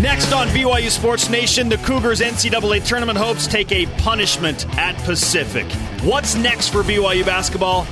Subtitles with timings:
[0.00, 5.66] Next on BYU Sports Nation, the Cougars NCAA tournament hopes take a punishment at Pacific.
[6.02, 7.84] What's next for BYU basketball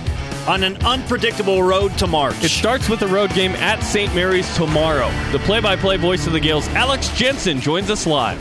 [0.47, 2.37] on an unpredictable road to March?
[2.45, 4.15] It starts with a road game at St.
[4.15, 5.11] Mary's tomorrow.
[5.33, 8.39] The play-by-play voice of the Gaels, Alex Jensen, joins us live.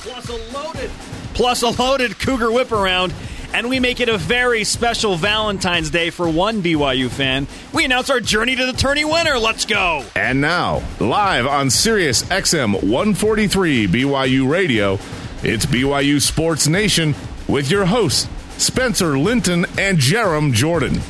[0.00, 0.90] Plus a loaded,
[1.32, 3.14] plus a loaded Cougar whip around.
[3.52, 7.48] And we make it a very special Valentine's Day for one BYU fan.
[7.72, 9.38] We announce our journey to the tourney winner.
[9.38, 10.04] Let's go.
[10.14, 14.94] And now, live on Sirius XM 143 BYU Radio,
[15.42, 17.14] it's BYU Sports Nation
[17.48, 21.00] with your hosts, Spencer Linton and Jarom Jordan.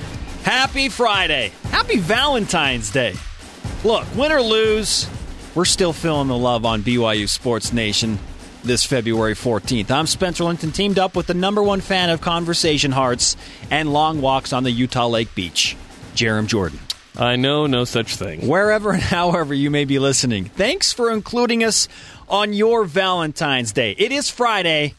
[0.43, 1.53] Happy Friday.
[1.65, 3.15] Happy Valentine's Day.
[3.85, 5.09] Look, win or lose,
[5.55, 8.19] we're still feeling the love on BYU Sports Nation
[8.63, 9.91] this February 14th.
[9.91, 13.37] I'm Spencer Linton, teamed up with the number one fan of conversation hearts
[13.71, 15.77] and long walks on the Utah Lake Beach,
[16.15, 16.79] Jarom Jordan.
[17.17, 18.47] I know no such thing.
[18.47, 21.89] Wherever and however you may be listening, thanks for including us
[22.29, 23.93] on your Valentine's Day.
[23.99, 24.95] It is Friday,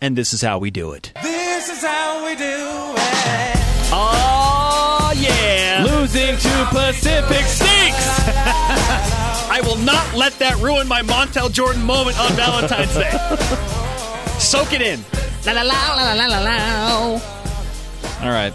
[0.00, 1.12] and this is how we do it.
[1.22, 3.56] This is how we do it.
[3.92, 5.86] Oh, yeah.
[5.88, 9.20] Losing to Pacific Stinks!
[9.54, 14.36] I will not let that ruin my Montel Jordan moment on Valentine's Day.
[14.40, 14.98] Soak it in.
[15.46, 17.20] La la la la la la la.
[18.20, 18.52] All right.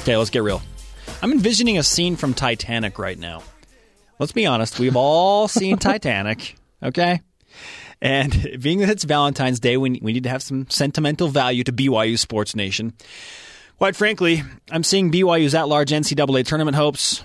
[0.00, 0.62] Okay, let's get real.
[1.22, 3.44] I'm envisioning a scene from Titanic right now.
[4.18, 7.20] Let's be honest, we've all seen Titanic, okay?
[8.02, 11.72] And being that it's Valentine's Day, we, we need to have some sentimental value to
[11.72, 12.94] BYU Sports Nation.
[13.78, 17.22] Quite frankly, I'm seeing BYU's at large NCAA tournament hopes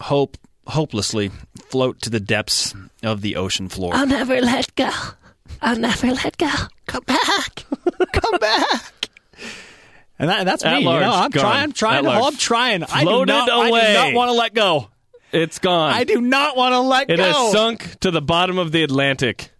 [0.00, 0.38] hope
[0.68, 1.30] hopelessly
[1.70, 3.94] float to the depths of the ocean floor.
[3.94, 4.90] I'll never let go.
[5.60, 6.50] I'll never let go.
[6.86, 7.64] Come back.
[8.12, 9.08] Come back.
[10.18, 10.84] And that, that's At me.
[10.84, 11.42] large, you know, I'm gone.
[11.42, 11.62] trying.
[11.62, 11.98] I'm trying.
[11.98, 12.32] At To, large.
[12.34, 12.82] I'm trying.
[12.84, 13.48] I do Floated not.
[13.50, 14.88] I do not want to let go.
[15.30, 15.92] It's gone.
[15.92, 17.14] I do not want to let go.
[17.14, 17.22] It go.
[17.24, 19.50] has sunk to the bottom of the Atlantic.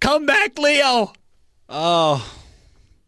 [0.00, 1.12] Come back, Leo.
[1.68, 2.26] Oh,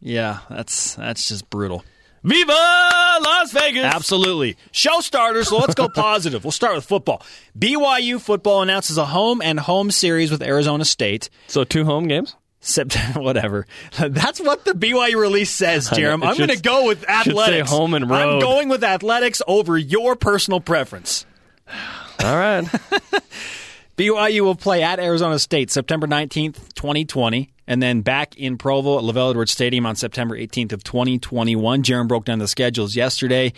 [0.00, 0.40] yeah.
[0.50, 1.84] That's that's just brutal.
[2.23, 3.85] Viva Las Vegas!
[3.85, 4.57] Absolutely.
[4.73, 5.48] Show starters.
[5.48, 6.45] So let's go positive.
[6.45, 7.23] We'll start with football.
[7.58, 11.31] BYU football announces a home and home series with Arizona State.
[11.47, 12.36] So two home games?
[12.61, 13.67] September, whatever.
[13.98, 15.89] That's what the BYU release says.
[15.89, 16.25] Jarom.
[16.25, 17.70] I'm going to go with athletics.
[17.70, 18.17] home and road.
[18.35, 21.25] I'm going with athletics over your personal preference.
[22.23, 22.64] All right.
[23.97, 29.05] BYU will play at Arizona State September 19th, 2020, and then back in Provo at
[29.05, 31.85] LaVelle Edwards Stadium on September 18th of 2021.
[31.85, 33.53] Jarom broke down the schedules yesterday.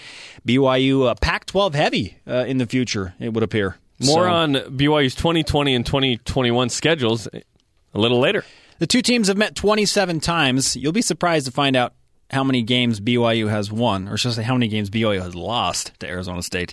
[0.47, 3.77] BYU uh, Pac-12 heavy uh, in the future, it would appear.
[4.05, 8.45] More So- on BYU's 2020 and 2021 schedules a little later.
[8.81, 10.77] The two teams have met 27 times.
[10.77, 11.95] You'll be surprised to find out
[12.33, 15.35] how many games BYU has won, or should I say how many games BYU has
[15.35, 16.73] lost to Arizona State.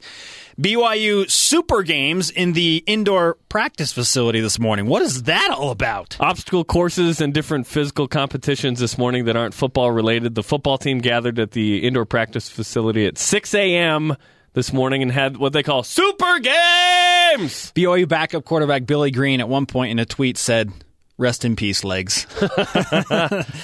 [0.59, 4.86] BYU Super Games in the indoor practice facility this morning.
[4.88, 6.18] What is that all about?
[6.20, 10.36] Obstacle courses and different physical competitions this morning that aren't football related.
[10.36, 14.16] The football team gathered at the indoor practice facility at 6 a.m.
[14.53, 17.74] this morning and had what they call Super Games!
[17.76, 20.72] BYU backup quarterback Billy Green at one point in a tweet said,
[21.19, 22.25] Rest in peace, legs.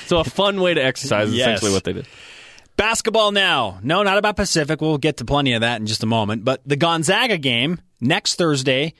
[0.05, 1.47] So, a fun way to exercise is Yes.
[1.47, 2.07] essentially what they did.
[2.77, 3.79] Basketball now.
[3.81, 4.81] No, not about Pacific.
[4.81, 6.43] We'll get to plenty of that in just a moment.
[6.43, 8.93] But the Gonzaga game next Thursday,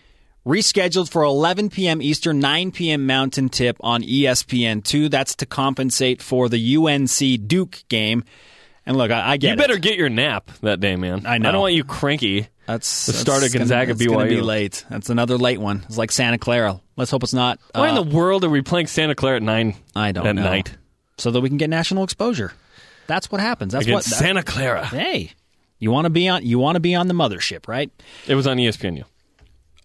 [0.48, 2.02] rescheduled for 11 p.m.
[2.02, 3.06] Eastern, 9 p.m.
[3.06, 5.12] Mountain tip on E ESPN2.
[5.12, 8.24] That's to compensate for the UNC Duke game.
[8.86, 9.58] And look, I, I get You it.
[9.58, 11.26] better get your nap that day, man.
[11.26, 11.50] I know.
[11.50, 12.48] I don't want you cranky.
[12.68, 14.44] That's the start of that's gonna- Gonzaga that's gonna be BYU.
[14.44, 14.86] late.
[14.90, 15.84] That's another late one.
[15.88, 16.80] It's like Santa Clara.
[16.98, 17.60] Let's hope it's not.
[17.74, 20.30] Why uh, in the world are we playing Santa Clara at 9 I don't know.
[20.30, 20.44] at know.
[20.44, 20.76] night?
[21.18, 22.54] So that we can get national exposure.
[23.08, 23.74] That's what happens.
[23.74, 24.18] That's Against what.
[24.20, 24.86] Santa Clara.
[24.86, 25.32] hey,
[25.80, 26.46] you want to be on.
[26.46, 27.92] You want to be on the mothership, right?
[28.28, 29.04] It was on E ESPNU.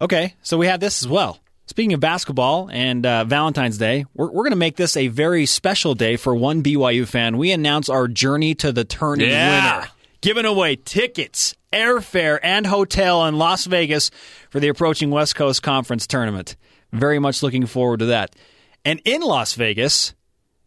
[0.00, 1.38] Okay, so we have this as well.
[1.66, 5.46] Speaking of basketball and uh, Valentine's Day, we're, we're going to make this a very
[5.46, 7.36] special day for one BYU fan.
[7.38, 9.76] We announce our journey to the tourney Yeah.
[9.80, 9.88] winner,
[10.20, 14.10] giving away tickets, airfare, and hotel in Las Vegas
[14.48, 16.56] for the approaching West Coast Conference tournament.
[16.92, 18.34] Very much looking forward to that.
[18.84, 20.14] And in Las Vegas,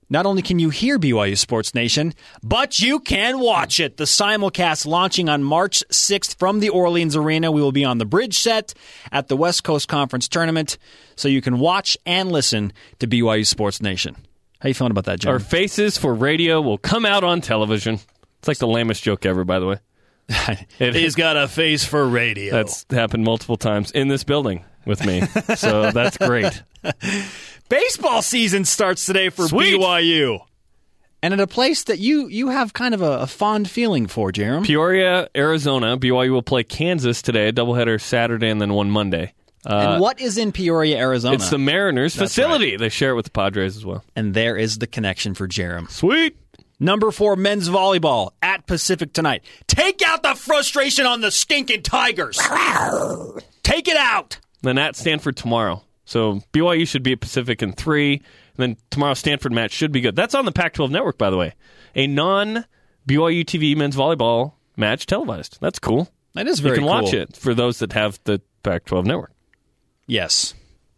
[0.10, 3.98] not only can you hear BYU Sports Nation, but you can watch it.
[3.98, 7.52] The simulcast launching on March 6th from the Orleans Arena.
[7.52, 8.74] We will be on the bridge set
[9.12, 10.78] at the West Coast Conference Tournament,
[11.16, 14.16] so you can watch and listen to BYU Sports Nation.
[14.60, 15.34] How you feeling about that, John?
[15.34, 17.96] Our faces for radio will come out on television.
[18.40, 19.78] It's like the lamest joke ever, by the way.
[20.78, 22.54] He's got a face for radio.
[22.54, 25.22] That's happened multiple times in this building with me.
[25.56, 26.64] so that's great.
[27.70, 29.80] Baseball season starts today for Sweet.
[29.80, 30.40] BYU.
[31.22, 34.32] And at a place that you you have kind of a, a fond feeling for,
[34.32, 34.66] Jarom.
[34.66, 35.98] Peoria, Arizona.
[35.98, 39.34] BYU will play Kansas today, a doubleheader Saturday and then one Monday.
[39.66, 41.36] Uh, and what is in Peoria, Arizona?
[41.36, 42.76] It's the Mariners That's facility.
[42.76, 44.04] They share it with the Padres as well.
[44.18, 45.90] and there is the connection for Jarom.
[45.90, 46.36] Sweet.
[46.82, 49.46] Number four, men's volleyball at Pacific tonight.
[49.68, 52.38] Take out the frustration on the stinking Tigers.
[53.64, 54.40] Take it out.
[54.64, 55.84] Then at Stanford tomorrow.
[56.06, 58.16] So BYU should be at Pacific in three.
[58.16, 60.16] And then tomorrow's Stanford match should be good.
[60.16, 61.54] That's on the Pac 12 network, by the way.
[61.96, 62.66] A non
[63.08, 65.60] BYU TV men's volleyball match televised.
[65.62, 66.10] That's cool.
[66.34, 66.86] That is very cool.
[66.86, 69.32] You can watch it for those that have the Pac 12 network.
[70.08, 70.54] Yes.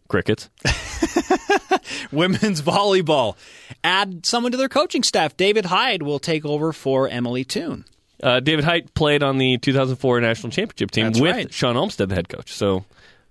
[0.08, 0.48] Crickets.
[2.12, 3.36] Women's volleyball.
[3.82, 5.36] Add someone to their coaching staff.
[5.36, 7.84] David Hyde will take over for Emily Toon.
[8.22, 11.52] Uh, David Hyde played on the 2004 national championship team That's with right.
[11.52, 12.52] Shawn Olmstead, the head coach.
[12.52, 12.84] So,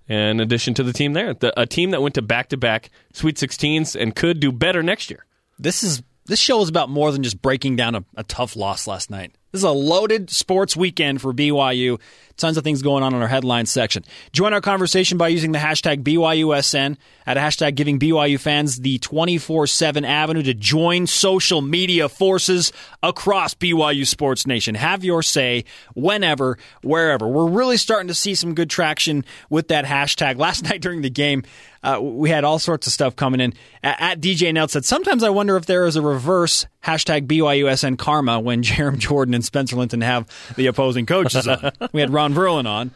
[0.08, 2.90] in addition to the team there, the, a team that went to back to back
[3.12, 5.26] Sweet 16s and could do better next year.
[5.58, 8.86] This is this show is about more than just breaking down a, a tough loss
[8.86, 9.34] last night.
[9.52, 12.00] This is a loaded sports weekend for BYU.
[12.36, 14.04] Tons of things going on in our headline section.
[14.32, 19.66] Join our conversation by using the hashtag BYUSN at hashtag giving BYU fans the 24
[19.66, 22.72] 7 avenue to join social media forces
[23.02, 24.74] across BYU Sports Nation.
[24.74, 25.64] Have your say
[25.94, 27.26] whenever, wherever.
[27.26, 30.36] We're really starting to see some good traction with that hashtag.
[30.36, 31.44] Last night during the game,
[31.82, 33.54] uh, we had all sorts of stuff coming in.
[33.82, 37.98] At, at DJ Nelt said, Sometimes I wonder if there is a reverse hashtag BYUSN
[37.98, 41.72] karma when Jarom Jordan and Spencer Linton have the opposing coaches on.
[41.92, 42.92] We had Ron Verlin on.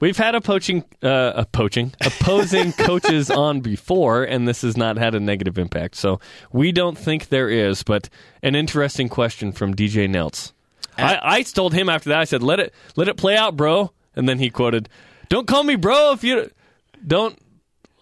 [0.00, 4.96] We've had a poaching, uh, a poaching, opposing coaches on before, and this has not
[4.96, 5.94] had a negative impact.
[5.94, 6.18] So
[6.50, 7.84] we don't think there is.
[7.84, 8.08] But
[8.42, 10.52] an interesting question from DJ Nelts.
[10.98, 12.18] I, I told him after that.
[12.18, 14.88] I said, "Let it, let it play out, bro." And then he quoted,
[15.28, 16.50] "Don't call me bro if you
[17.06, 17.38] don't."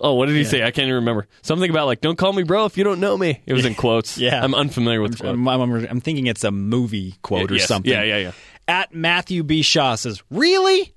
[0.02, 0.62] Oh, what did he say?
[0.62, 1.26] I can't even remember.
[1.42, 3.74] Something about like, "Don't call me bro if you don't know me." It was in
[3.76, 4.16] quotes.
[4.16, 4.42] Yeah.
[4.42, 5.34] I'm unfamiliar with the quote.
[5.34, 7.66] I'm, I'm, I'm thinking it's a movie quote or Yes.
[7.68, 7.92] something.
[7.92, 8.32] Yeah, yeah, yeah.
[8.66, 9.62] At Matthew B.
[9.62, 10.94] Shaw says, Really?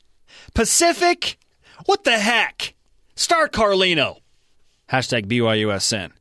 [0.54, 1.38] Pacific?
[1.86, 2.76] What the heck?
[3.16, 4.18] Start Carlino.
[4.92, 6.12] Hashtag BYUSN.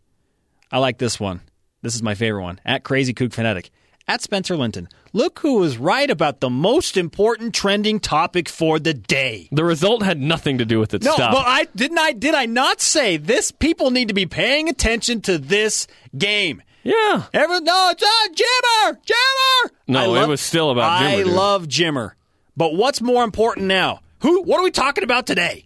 [0.70, 1.40] I like this one.
[1.82, 2.60] This is my favorite one.
[2.64, 3.70] At Crazy Kook Fanatic.
[4.08, 4.88] At Spencer Linton.
[5.12, 9.48] Look who was right about the most important trending topic for the day.
[9.52, 11.02] The result had nothing to do with it.
[11.02, 11.32] No, Stop.
[11.32, 15.20] but I didn't I did I not say this people need to be paying attention
[15.22, 16.62] to this game.
[16.82, 17.24] yeah.
[17.32, 19.70] Everyone, no, it's uh, Jimmer, Jimmer.
[19.86, 21.32] No, I it was still about I Jimmer, dude.
[21.32, 22.12] love Jimmer,
[22.56, 24.00] but what's more important now?
[24.22, 24.42] Who?
[24.42, 25.64] What are we talking about today?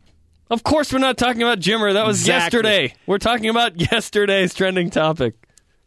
[0.50, 1.92] Of course, we're not talking about Jimmer.
[1.94, 2.58] That was Exactly.
[2.58, 2.94] yesterday.
[3.06, 5.34] We're talking about yesterday's trending topic.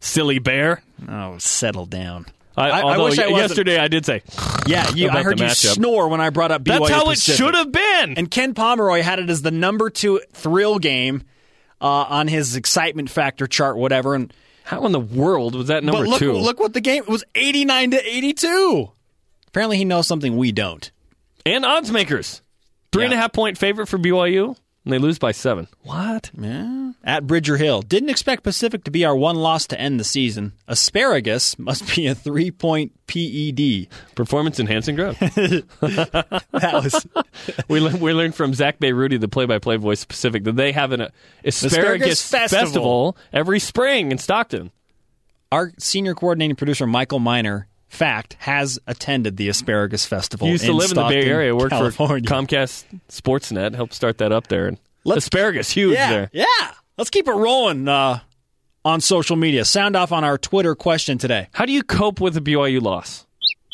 [0.00, 0.82] Silly bear.
[1.08, 2.26] Oh, settle down.
[2.56, 4.22] I, I although wish I y- wasn't- yesterday I did say
[4.66, 7.54] Yeah, you, I heard you snore when I brought up BYU that's how it should
[7.54, 8.14] have been.
[8.18, 11.22] And Ken Pomeroy had it as the number two thrill game
[11.80, 14.14] uh, on his excitement factor chart, whatever.
[14.14, 14.32] And
[14.64, 16.32] how in the world was that number but look, two?
[16.32, 18.90] look what the game it was eighty nine to eighty two.
[19.48, 20.90] Apparently, he knows something we don't.
[21.46, 22.42] and odds makers,
[22.92, 24.56] three and a half point favorite for BYU,
[24.90, 25.68] and they lose by seven.
[25.82, 26.30] What?
[26.38, 26.92] Yeah.
[27.04, 27.82] At Bridger Hill.
[27.82, 30.52] Didn't expect Pacific to be our one loss to end the season.
[30.68, 33.88] Asparagus must be a three point PED.
[34.14, 35.16] Performance enhancing drug.
[35.80, 37.06] That was
[37.68, 40.92] we learned we learned from Zach Bayruti, the play-by-play voice of Pacific, that they have
[40.92, 41.08] an uh,
[41.44, 42.60] asparagus, Asparagus festival.
[42.64, 44.70] festival every spring in Stockton.
[45.50, 50.46] our senior coordinating producer, Michael Miner, fact, has attended the Asparagus Festival.
[50.46, 52.26] He used to live in the Bay Area, worked California.
[52.26, 54.66] for Comcast Sportsnet, helped start that up there.
[54.68, 56.30] And Let's- asparagus, huge yeah, there.
[56.32, 56.44] Yeah.
[56.96, 58.20] Let's keep it rolling uh,
[58.84, 59.64] on social media.
[59.64, 61.48] Sound off on our Twitter question today.
[61.52, 63.26] How do you cope with a BYU loss?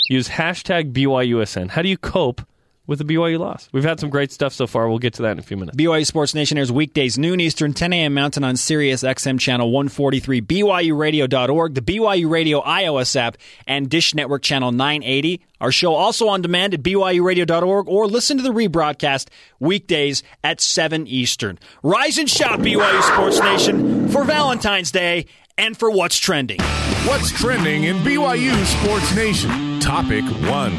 [0.09, 1.71] Use hashtag BYUSN.
[1.71, 2.41] How do you cope
[2.87, 3.69] with a BYU loss?
[3.73, 4.89] We've had some great stuff so far.
[4.89, 5.77] We'll get to that in a few minutes.
[5.77, 8.15] BYU Sports Nation airs weekdays, noon Eastern, 10 a.m.
[8.15, 14.43] Mountain on Sirius XM channel 143, BYURadio.org, the BYU Radio iOS app, and Dish Network
[14.43, 15.41] channel 980.
[15.61, 19.29] Our show also on demand at BYURadio.org or listen to the rebroadcast
[19.59, 21.59] weekdays at 7 Eastern.
[21.83, 25.27] Rise and shout, BYU Sports Nation, for Valentine's Day
[25.59, 26.61] and for what's trending.
[27.07, 29.81] What's trending in BYU Sports Nation?
[29.81, 30.75] Topic one.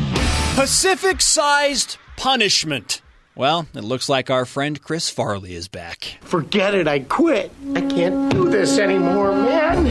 [0.58, 3.04] Pacific sized punishment.
[3.36, 6.18] Well, it looks like our friend Chris Farley is back.
[6.22, 7.52] Forget it, I quit.
[7.76, 9.84] I can't do this anymore, man.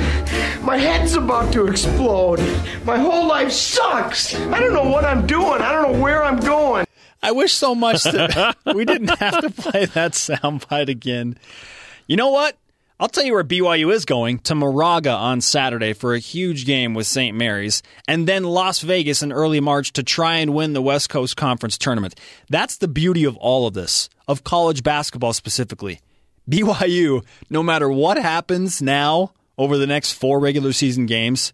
[0.65, 2.41] My head's about to explode.
[2.85, 4.35] My whole life sucks.
[4.35, 5.63] I don't know what I'm doing.
[5.63, 6.85] I don't know where I'm going.
[7.23, 11.39] I wish so much that we didn't have to play that soundbite again.
[12.09, 12.57] You know what?
[12.99, 16.95] I'll tell you where BYU is going to Moraga on Saturday for a huge game
[16.95, 17.37] with St.
[17.37, 21.37] Mary's, and then Las Vegas in early March to try and win the West Coast
[21.37, 22.19] Conference tournament.
[22.49, 26.01] That's the beauty of all of this, of college basketball specifically.
[26.51, 31.53] BYU, no matter what happens now over the next four regular season games,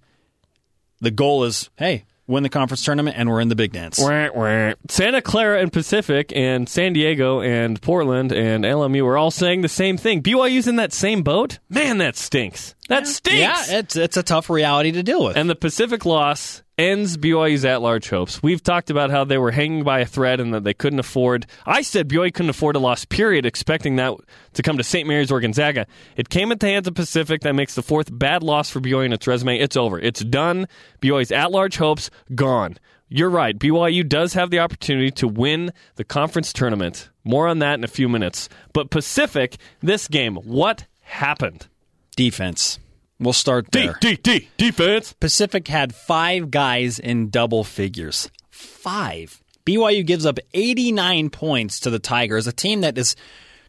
[1.01, 3.99] the goal is hey, win the conference tournament, and we're in the big dance.
[3.99, 4.73] Wah, wah.
[4.89, 9.69] Santa Clara and Pacific and San Diego and Portland and LMU are all saying the
[9.69, 10.23] same thing.
[10.23, 11.59] BYU's in that same boat?
[11.69, 12.75] Man, that stinks.
[12.89, 13.39] That stinks.
[13.39, 15.37] Yeah, it's it's a tough reality to deal with.
[15.37, 18.43] and the Pacific loss ends BYU's at-large hopes.
[18.43, 21.47] We've talked about how they were hanging by a thread and that they couldn't afford.
[21.65, 23.05] I said BYU couldn't afford a loss.
[23.05, 23.47] Period.
[23.47, 24.15] Expecting that
[24.55, 25.07] to come to St.
[25.07, 25.87] Mary's or Gonzaga.
[26.17, 27.43] It came at the hands of Pacific.
[27.43, 29.59] That makes the fourth bad loss for BYU in its resume.
[29.59, 29.99] It's over.
[29.99, 30.67] It's done.
[31.01, 32.79] BYU's at-large hopes gone.
[33.09, 33.59] You're right.
[33.59, 37.11] BYU does have the opportunity to win the conference tournament.
[37.25, 38.49] More on that in a few minutes.
[38.73, 41.69] But Pacific, this game, what happened?
[42.17, 42.79] defense.
[43.23, 43.97] We'll start D there.
[44.01, 45.13] D D defense.
[45.15, 48.31] Pacific had five guys in double figures.
[48.51, 49.41] Five.
[49.65, 53.15] BYU gives up 89 points to the Tigers, a team that is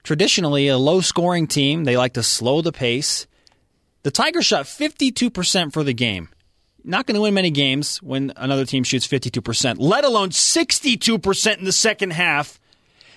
[0.04, 1.84] traditionally a low scoring team.
[1.84, 3.28] They like to slow the pace.
[4.02, 6.30] The Tigers shot 52% for the game.
[6.84, 11.64] Not going to win many games when another team shoots 52%, let alone 62% in
[11.64, 12.60] the second half.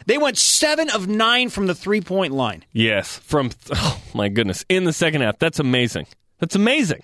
[0.04, 2.64] They went seven of nine from the three point line.
[2.72, 5.38] Yes, from oh my goodness, in the second half.
[5.40, 6.06] That's amazing.
[6.38, 7.02] That's amazing.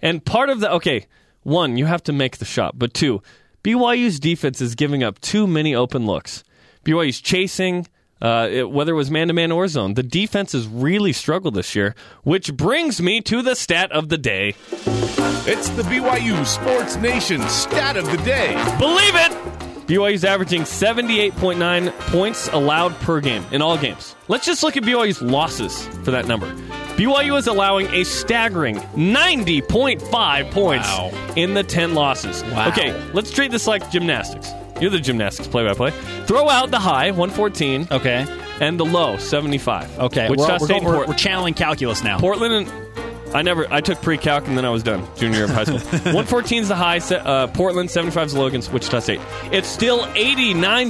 [0.00, 1.06] And part of the okay,
[1.42, 3.22] one, you have to make the shot, but two,
[3.62, 6.44] BYU's defense is giving up too many open looks.
[6.84, 7.86] BYU's chasing,
[8.20, 9.94] uh, it, whether it was man to man or zone.
[9.94, 14.18] The defense has really struggled this year, which brings me to the stat of the
[14.18, 14.54] day.
[15.46, 18.54] It's the BYU Sports Nation stat of the day.
[18.78, 19.64] Believe it!
[19.86, 24.16] BYU's averaging 78.9 points allowed per game in all games.
[24.28, 26.46] Let's just look at BYU's losses for that number.
[26.96, 31.10] BYU is allowing a staggering 90.5 points Wow.
[31.34, 32.44] in the 10 losses.
[32.44, 32.68] Wow.
[32.68, 34.50] Okay, let's treat this like gymnastics.
[34.80, 35.90] You're the gymnastics play by play.
[36.26, 38.24] Throw out the high, 114, Okay.
[38.60, 39.98] and the low, 75.
[39.98, 40.28] Okay.
[40.28, 42.18] Wichita we're, we're, State going- we're, we're channeling calculus now.
[42.18, 42.72] Portland and
[43.34, 45.78] I never I took pre-calc and then I was done junior year of high school.
[46.14, 47.00] 114 is the high.
[47.00, 49.20] se- Uh, Portland 75 is against Wichita State.
[49.50, 50.06] It's still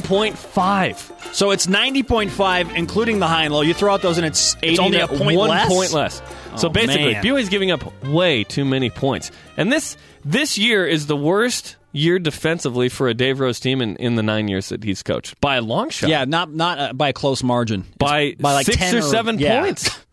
[0.08, 1.34] 89.5.
[1.34, 3.62] So it's 90.5, including the high and low.
[3.62, 5.68] You throw out those, and it's, it's only a point one less.
[5.68, 6.22] point less.
[6.56, 7.24] So Oh, basically, man.
[7.24, 11.74] BYU is giving up way too many points, and this this year is the worst
[11.90, 15.40] year defensively for a Dave Rose team in, in the nine years that he's coached
[15.40, 16.10] by a long shot.
[16.10, 17.84] Yeah, not not uh, by a cllose margin.
[17.98, 19.60] by by like six 10 or seven yeah.
[19.62, 19.90] points.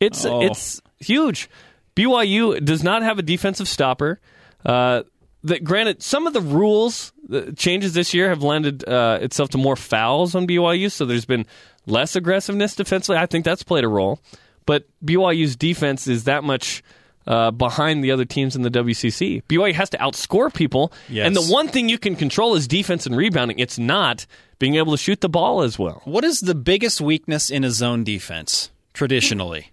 [0.00, 0.42] It's Oh.
[0.42, 1.48] it's huge.
[1.96, 4.20] BYU does not have a defensive stopper.
[4.64, 5.02] Uh,
[5.44, 9.58] that granted, some of the rules the changes this year have lended uh, itself to
[9.58, 11.44] more fouls on BYU, so there's been
[11.86, 13.18] less aggressiveness defensively.
[13.18, 14.20] I think that's played a role,
[14.66, 16.82] but BYU's defense is that much.
[17.26, 21.26] Uh, behind the other teams in the WCC, BYU has to outscore people, Yes.
[21.26, 23.58] and the one thing you can control is defense and rebounding.
[23.58, 24.26] It's not
[24.58, 26.02] being able to shoot the ball as well.
[26.04, 29.70] What is the biggest weakness in a zone defense traditionally?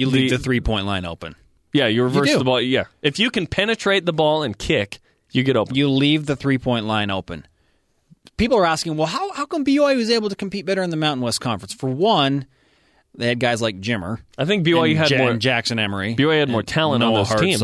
[0.00, 1.34] You leave The- the, three point line open.
[1.72, 2.38] Yeah, you reverse do.
[2.38, 2.60] the ball.
[2.60, 4.98] Yeah, if you can penetrate the ball and kick,
[5.30, 5.76] you get open.
[5.76, 7.46] You leave the three point line open.
[8.36, 10.96] People are asking, well, how, how come BYU was able to compete better in the
[10.96, 11.72] Mountain West Conference?
[11.74, 12.46] For one,
[13.14, 14.18] they had guys like Jimmer.
[14.38, 15.34] I think BYU had Ja- more.
[15.34, 16.14] Jackson Emery.
[16.16, 17.62] BYU had more talent on Noah those teams.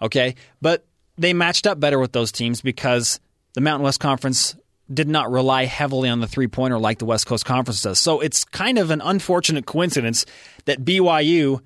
[0.00, 0.84] Okay, but
[1.18, 3.20] they matched up better with those teams because
[3.54, 4.56] the Mountain West Conference
[4.92, 7.98] did not rely heavily on the three pointer like the West Coast Conference does.
[7.98, 10.24] So it's kind of an unfortunate coincidence
[10.64, 11.60] that BYU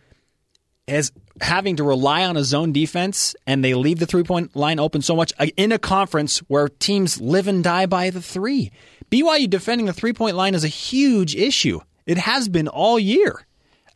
[0.86, 4.78] is having to rely on a zone defense and they leave the three point line
[4.78, 8.70] open so much uh, in a conference where teams live and die by the three.
[9.10, 11.80] BYU defending the three point line is a huge issue.
[12.06, 13.46] It has been all year,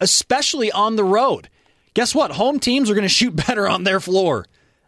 [0.01, 1.49] especially on the road.
[1.95, 2.31] Guess what?
[2.33, 4.47] Home teams are going to shoot better on their floor.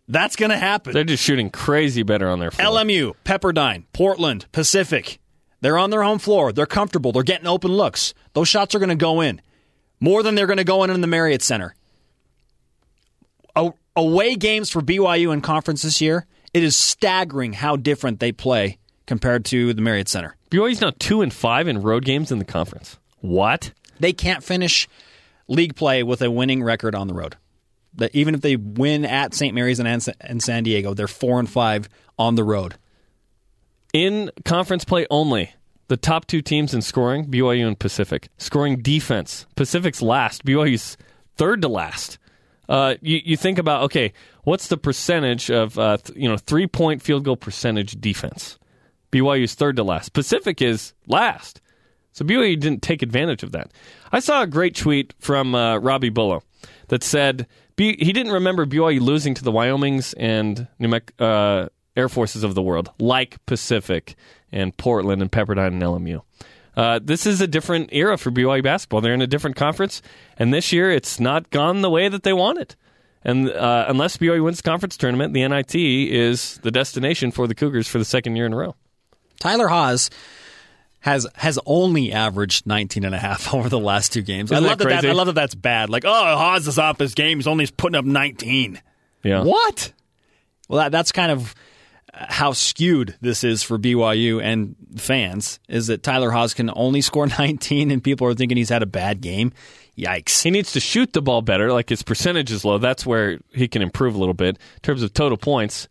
[0.08, 0.94] That's going to happen.
[0.94, 2.66] They're just shooting crazy better on their floor.
[2.66, 5.20] LMU, Pepperdine, Portland, Pacific.
[5.60, 6.52] They're on their home floor.
[6.52, 7.12] They're comfortable.
[7.12, 8.14] They're getting open looks.
[8.32, 9.40] Those shots are going to go in
[10.00, 11.74] more than they're going to go in in the Marriott Center.
[13.54, 18.32] A- away games for BYU in conference this year, it is staggering how different they
[18.32, 20.36] play compared to the Marriott Center.
[20.50, 22.98] BYU's now two and five in road games in the conference.
[23.20, 23.72] What?
[24.00, 24.88] They can't finish
[25.48, 27.36] league play with a winning record on the road.
[27.98, 29.54] That even if they win at St.
[29.54, 31.88] Mary's and, and San Diego, they're four and five
[32.18, 32.76] on the road.
[33.92, 35.52] In conference play only,
[35.88, 38.28] the top two teams in scoring, BYU and Pacific.
[38.36, 40.96] Scoring defense, Pacific's last, BYU's
[41.36, 42.18] third to last.
[42.68, 44.12] Uh, you, you think about okay,
[44.44, 48.58] what's the percentage of uh, th- you know three point field goal percentage defense?
[49.10, 50.12] BYU's third to last.
[50.12, 51.62] Pacific is last.
[52.12, 53.72] So BYU didn't take advantage of that.
[54.12, 56.42] I saw a great tweet from uh, Robbie Bullo
[56.88, 57.46] that said
[57.78, 62.56] B- he didn't remember BYU losing to the Wyomings and New uh, Air Forces of
[62.56, 64.16] the world, like Pacific
[64.50, 66.20] and Portland and Pepperdine and LMU.
[66.76, 69.00] Uh, this is a different era for BYU basketball.
[69.00, 70.02] They're in a different conference,
[70.36, 72.74] and this year it's not gone the way that they wanted.
[73.22, 77.54] And uh, unless BYU wins the conference tournament, the NIT is the destination for the
[77.54, 78.74] Cougars for the second year in a row.
[79.38, 80.10] Tyler Haws
[81.00, 84.50] has has only averaged 19 and a half over the last two games.
[84.52, 85.10] I Isn't love that that, that?
[85.10, 85.90] I love that that's bad.
[85.90, 87.38] Like, oh, Haws is off his game.
[87.38, 88.80] He's only putting up 19.
[89.22, 89.42] Yeah.
[89.42, 89.92] What?
[90.68, 91.54] Well, that, that's kind of
[92.12, 97.26] how skewed this is for BYU and fans is that Tyler Haws can only score
[97.38, 99.52] 19 and people are thinking he's had a bad game.
[99.96, 100.42] Yikes.
[100.42, 101.72] He needs to shoot the ball better.
[101.72, 102.78] Like his percentage is low.
[102.78, 105.88] That's where he can improve a little bit in terms of total points.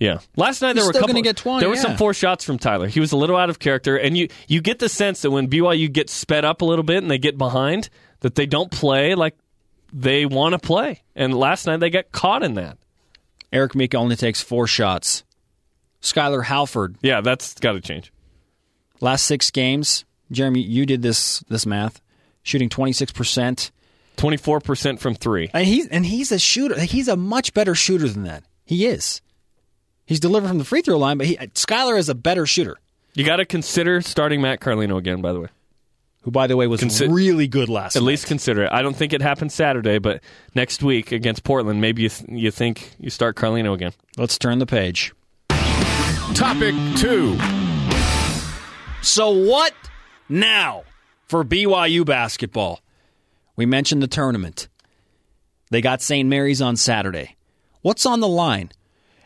[0.00, 0.18] Yeah.
[0.34, 1.22] Last night there He's were a couple.
[1.22, 1.82] get 20, there were yeah.
[1.82, 2.88] some four shots from Tyler.
[2.88, 5.46] He was a little out of character, and you you get the sense that when
[5.48, 7.90] BYU gets sped up a little bit and they get behind,
[8.20, 9.36] that they don't play like
[9.92, 11.02] they want to play.
[11.14, 12.78] And last night they got caught in that.
[13.52, 15.22] Eric Mika only takes four shots.
[16.00, 18.10] Skyler Halford, Yeah, that's got to change.
[19.00, 20.04] last six games.
[20.32, 22.00] Jeremy, you did this this math,
[22.42, 23.70] shooting 26%.
[24.16, 25.50] Twenty four percent from three.
[25.54, 26.78] And he's and he's a shooter.
[26.80, 28.44] He's a much better shooter than that.
[28.66, 29.20] He is.
[30.10, 32.78] He's delivered from the free throw line, but he, Skyler is a better shooter.
[33.14, 35.20] You got to consider starting Matt Carlino again.
[35.22, 35.48] By the way,
[36.22, 38.06] Who, by the way, was Consi- really good last at night.
[38.08, 38.72] least consider it.
[38.72, 40.20] I don't think it happens Saturday, but
[40.52, 43.92] next week against Portland, maybe you th- you think you start Carlino again.
[44.16, 45.12] Let's turn the page.
[46.34, 47.38] Topic two.
[49.02, 49.72] So what
[50.28, 50.82] now
[51.28, 52.80] for BYU basketball?
[53.54, 54.66] We mentioned the tournament.
[55.70, 56.28] They got St.
[56.28, 57.36] Mary's on Saturday.
[57.82, 58.70] What's on the line?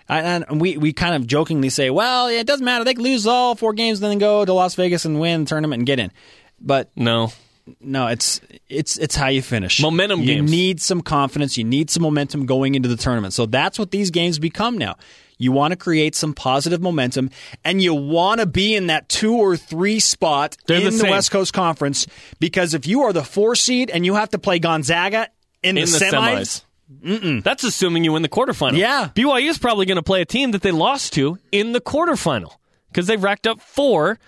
[0.09, 2.85] And and we, we kind of jokingly say, well, yeah, it doesn't matter.
[2.85, 5.49] They can lose all four games and then go to Las Vegas and win the
[5.49, 6.13] tournament and get in.
[6.61, 7.33] But No,
[7.81, 9.81] no, it's it's it's how you finish.
[9.81, 10.51] Momentum you games.
[10.51, 11.57] need some confidence.
[11.57, 13.33] You need some momentum going into the tournament.
[13.33, 14.97] So that's what these games become now.
[15.37, 17.31] You want to create some positive momentum,
[17.65, 21.11] and you want to be in that two or three spot They're in the the.
[21.11, 22.07] West Coast Conference.
[22.39, 25.29] Because if you are the four seed and you have to play Gonzaga
[25.63, 26.64] in, in the, the semis, semis.
[27.03, 28.77] That's assuming you win the quarterfinal.
[28.79, 29.11] Yeah.
[29.15, 32.57] BYU is probably going to play a team that they lost to in the quarterfinal
[32.89, 34.19] because they've racked up four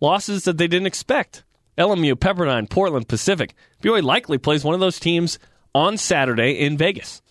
[0.00, 1.44] losses that they didn't expect.
[1.78, 3.54] LMU, Pepperdine, Portland, Pacific.
[3.82, 5.38] BYU likely plays one of those teams
[5.74, 7.22] on Saturday in Vegas.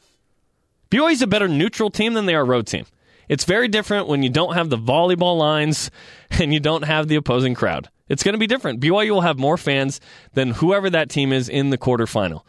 [0.90, 2.86] BYU is a better neutral team than they are a road team.
[3.30, 5.90] It's very different when you don't have the volleyball lines
[6.32, 7.90] and you don't have the opposing crowd.
[8.10, 8.82] It's going to be different.
[8.82, 10.02] BYU will have more fans
[10.34, 12.42] than whoever that team is in the quarterfinal.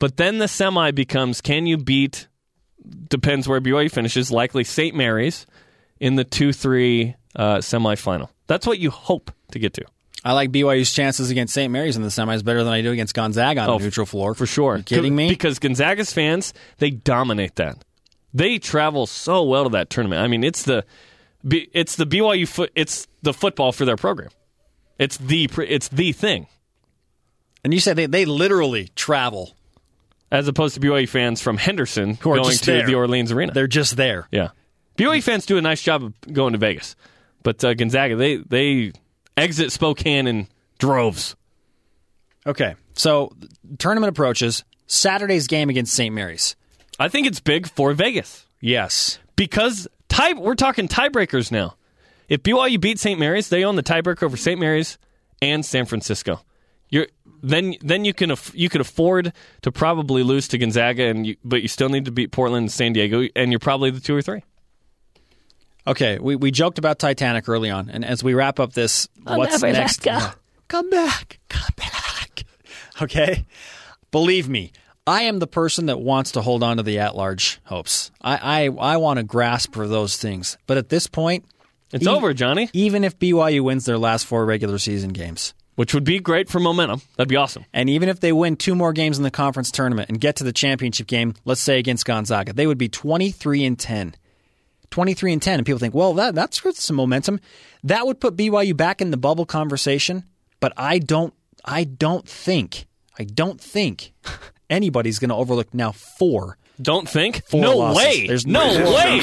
[0.00, 2.26] But then the semi becomes can you beat,
[3.08, 4.96] depends where BYU finishes, likely St.
[4.96, 5.46] Mary's
[6.00, 8.28] in the 2 3 uh, semifinal.
[8.48, 9.84] That's what you hope to get to.
[10.24, 11.72] I like BYU's chances against St.
[11.72, 14.34] Mary's in the semis better than I do against Gonzaga on Oh, a neutral floor.
[14.34, 14.78] For sure.
[14.78, 15.28] You kidding me?
[15.28, 17.78] Because Gonzaga's fans, they dominate that.
[18.34, 20.22] They travel so well to that tournament.
[20.22, 20.84] I mean, it's the
[21.42, 24.28] it's the BYU foot it's the football for their program.
[24.98, 26.46] It's the it's the thing.
[27.64, 29.56] and you said they, they literally travel.
[30.30, 32.86] As opposed to BYU fans from Henderson Who are going just to there.
[32.86, 33.52] the Orleans Arena.
[33.52, 34.28] They're just there.
[34.30, 34.50] yeah.
[34.96, 36.94] BYU fans do a nice job of going to Vegas.
[37.42, 38.92] But uh, Gonzaga, they they
[39.36, 40.46] exit Spokane in
[40.78, 41.36] droves.
[42.46, 43.32] Okay, so
[43.78, 44.64] tournament approaches.
[44.86, 46.14] Saturday's game against St.
[46.14, 46.56] Mary's.
[46.98, 48.44] I think it's big for Vegas.
[48.60, 49.18] Yes.
[49.36, 51.76] because tie we're talking tiebreakers now.
[52.28, 53.18] If BYU beat St.
[53.18, 54.58] Mary's, they own the tiebreaker over St.
[54.60, 54.98] Mary's
[55.40, 56.40] and San Francisco.
[56.90, 57.06] You're
[57.42, 61.36] then then you can aff- you could afford to probably lose to Gonzaga, and you,
[61.44, 64.14] but you still need to beat Portland and San Diego, and you're probably the two
[64.14, 64.42] or three.
[65.86, 69.38] Okay, we, we joked about Titanic early on, and as we wrap up this, I'll
[69.38, 70.02] what's never let next?
[70.02, 70.18] go.
[70.68, 72.44] Come back, come back.
[73.02, 73.46] Okay,
[74.10, 74.72] believe me,
[75.06, 78.10] I am the person that wants to hold on to the at-large hopes.
[78.20, 81.46] I I, I want to grasp for those things, but at this point,
[81.94, 85.94] It's e- over, Johnny, Even if BYU wins their last four regular season games, which
[85.94, 87.00] would be great for momentum.
[87.16, 87.64] That'd be awesome.
[87.72, 90.44] and even if they win two more games in the conference tournament and get to
[90.44, 94.14] the championship game, let's say against Gonzaga, they would be 23 and 10.
[94.90, 97.40] 23 and 10 and people think, "Well, that that's some momentum."
[97.82, 100.24] That would put BYU back in the bubble conversation,
[100.60, 101.32] but I don't
[101.64, 102.86] I don't think
[103.18, 104.12] I don't think
[104.68, 106.58] anybody's going to overlook now four.
[106.82, 107.42] Don't think.
[107.46, 108.04] Four no losses.
[108.04, 108.26] way.
[108.26, 109.16] There's no no- way.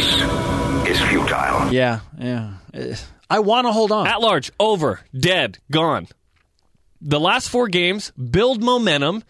[0.89, 1.71] is futile.
[1.71, 2.53] Yeah, yeah.
[3.29, 4.07] I want to hold on.
[4.07, 6.07] At large, over, dead, gone.
[7.01, 9.23] The last four games build momentum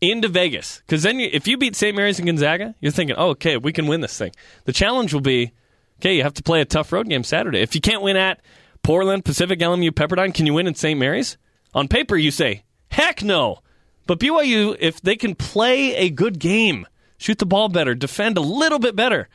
[0.00, 1.96] into Vegas because then you, if you beat St.
[1.96, 4.32] Mary's and Gonzaga, you're thinking, oh, okay, we can win this thing.
[4.64, 5.52] The challenge will be,
[6.00, 7.60] okay, you have to play a tough road game Saturday.
[7.60, 8.40] If you can't win at
[8.82, 10.98] Portland, Pacific, LMU, Pepperdine, can you win in St.
[10.98, 11.36] Mary's?
[11.74, 13.58] On paper, you say, heck no.
[14.06, 16.86] But BYU, if they can play a good game,
[17.18, 19.28] shoot the ball better, defend a little bit better,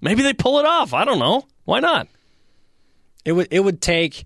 [0.00, 0.92] maybe they pull it off.
[0.92, 1.46] I don't know.
[1.64, 2.08] Why not?
[3.24, 4.24] It would it would take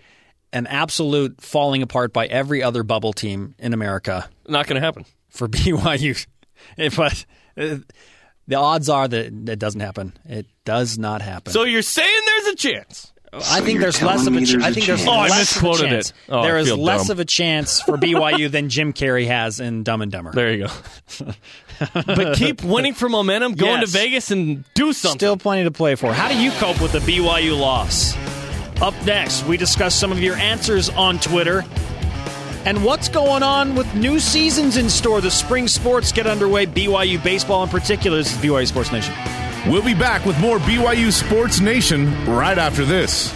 [0.55, 5.05] an absolute falling apart by every other bubble team in America Not going to happen.
[5.29, 6.27] for BYU.
[6.79, 7.09] If I,
[7.61, 7.77] uh,
[8.49, 10.13] The odds are that it doesn't happen.
[10.27, 11.53] It does not happen.
[11.53, 13.11] So you're saying there's a chance?
[13.33, 14.37] I think there's less of a.
[14.37, 15.09] me Ch- there's I a think there's chance.
[15.11, 16.11] Oh, I less of a chance.
[16.11, 16.15] it.
[16.29, 17.15] Oh, I there is less dumb.
[17.17, 20.31] of a chance for BYU than Jim Carrey has in Dumb and Dumber.
[20.31, 21.33] There you go.
[22.07, 23.91] but keep winning for momentum, going Yes.
[23.93, 25.19] to Vegas and do something.
[25.19, 26.13] Still plenty to play for.
[26.13, 28.15] How do you cope with the BYU loss?
[28.85, 31.65] Up next, we discuss some of your answers on Twitter.
[32.67, 35.23] And what's going on with new seasons in store?
[35.23, 38.19] The spring sports get underway, BYU baseball in particular.
[38.19, 39.15] This is BYU Sports Nation.
[39.67, 43.33] We'll be back with more BYU Sports Nation right after this.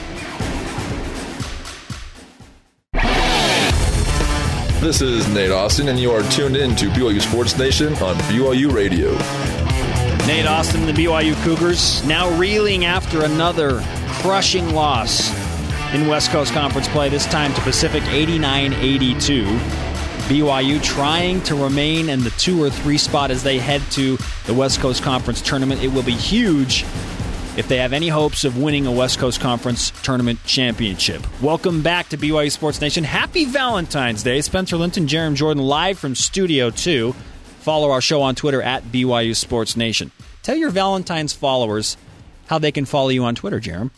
[4.83, 8.71] This is Nate Austin, and you are tuned in to BYU Sports Nation on BYU
[8.71, 9.13] Radio.
[10.27, 13.83] Nate Austin, the BYU Cougars, now reeling after another
[14.19, 15.33] crushing loss
[15.95, 19.45] in West Coast Conference play, this time to Pacific 89 82.
[19.45, 24.53] BYU trying to remain in the two or three spot as they head to the
[24.53, 25.83] West Coast Conference tournament.
[25.83, 26.83] It will be huge
[27.57, 31.25] if they have any hopes of winning a West Coast Conference tournament championship.
[31.41, 33.05] Welcome back to BYU Sports Nation.
[33.05, 34.41] Happy Valentine's Day.
[34.41, 37.13] Spencer Linton, Jarom Jordan, live from Studio 2.
[37.61, 40.11] Follow our show on Twitter at BYU Sports Nation.
[40.43, 41.97] Tell your Valentine's followers
[42.49, 43.91] how they can follow you on Twitter, Jarom.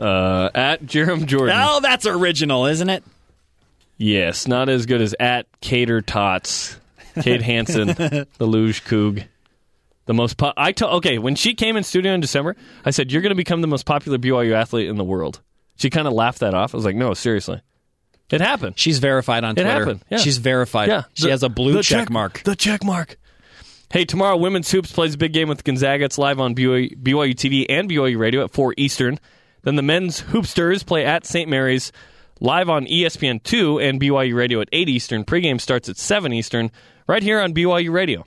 [0.00, 1.56] Uh, at Jarom Jordan.
[1.60, 3.04] Oh, that's original, isn't it?
[3.98, 6.78] Yes, not as good as at Cater Tots,
[7.20, 9.24] Kate Hansen, the Luge Coog.
[10.06, 13.12] The most po- I told okay when she came in studio in December, I said
[13.12, 15.40] you're going to become the most popular BYU athlete in the world.
[15.76, 16.74] She kind of laughed that off.
[16.74, 17.60] I was like, no, seriously,
[18.30, 18.78] it happened.
[18.78, 19.70] She's verified on It Twitter.
[19.70, 20.04] happened.
[20.10, 20.18] Yeah.
[20.18, 20.88] She's verified.
[20.88, 22.42] Yeah, She the- has a blue the check, mark.
[22.42, 23.16] The check mark.
[23.92, 26.04] Hey, tomorrow women's hoops plays a big game with Gonzaga.
[26.06, 29.20] It's live on BYU, BYU TV and BYU Radio at four Eastern.
[29.62, 31.48] Then the men's hoopsters play at St.
[31.48, 31.92] Mary's
[32.40, 35.24] live on E ESPN two and BYU Radio at eight Eastern.
[35.24, 36.70] Pregame starts at seven Eastern
[37.06, 38.26] right here on BYU Radio.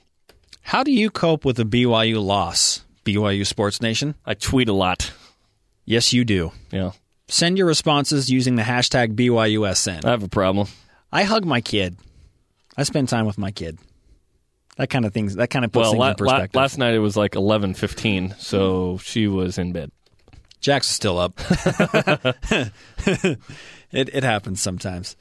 [0.62, 2.84] How do you cope with a BYU loss?
[3.04, 4.14] BYU Sports Nation?
[4.24, 5.12] I tweet a lot.
[5.84, 6.52] Yes, you do.
[6.70, 6.92] Yeah,
[7.28, 10.04] Send your responses using the hashtag BYUSN.
[10.04, 10.68] I have a problem.
[11.12, 11.96] I hug my kid.
[12.76, 13.78] I spend time with my kid.
[14.78, 15.36] That kind of things.
[15.36, 16.54] That kind of puts Well, things la- in perspective.
[16.54, 19.90] la- last night it was like eleven fifteen, so she was in bed.
[20.64, 21.38] Jack's still up.
[23.04, 23.38] it
[23.92, 25.14] it happens sometimes,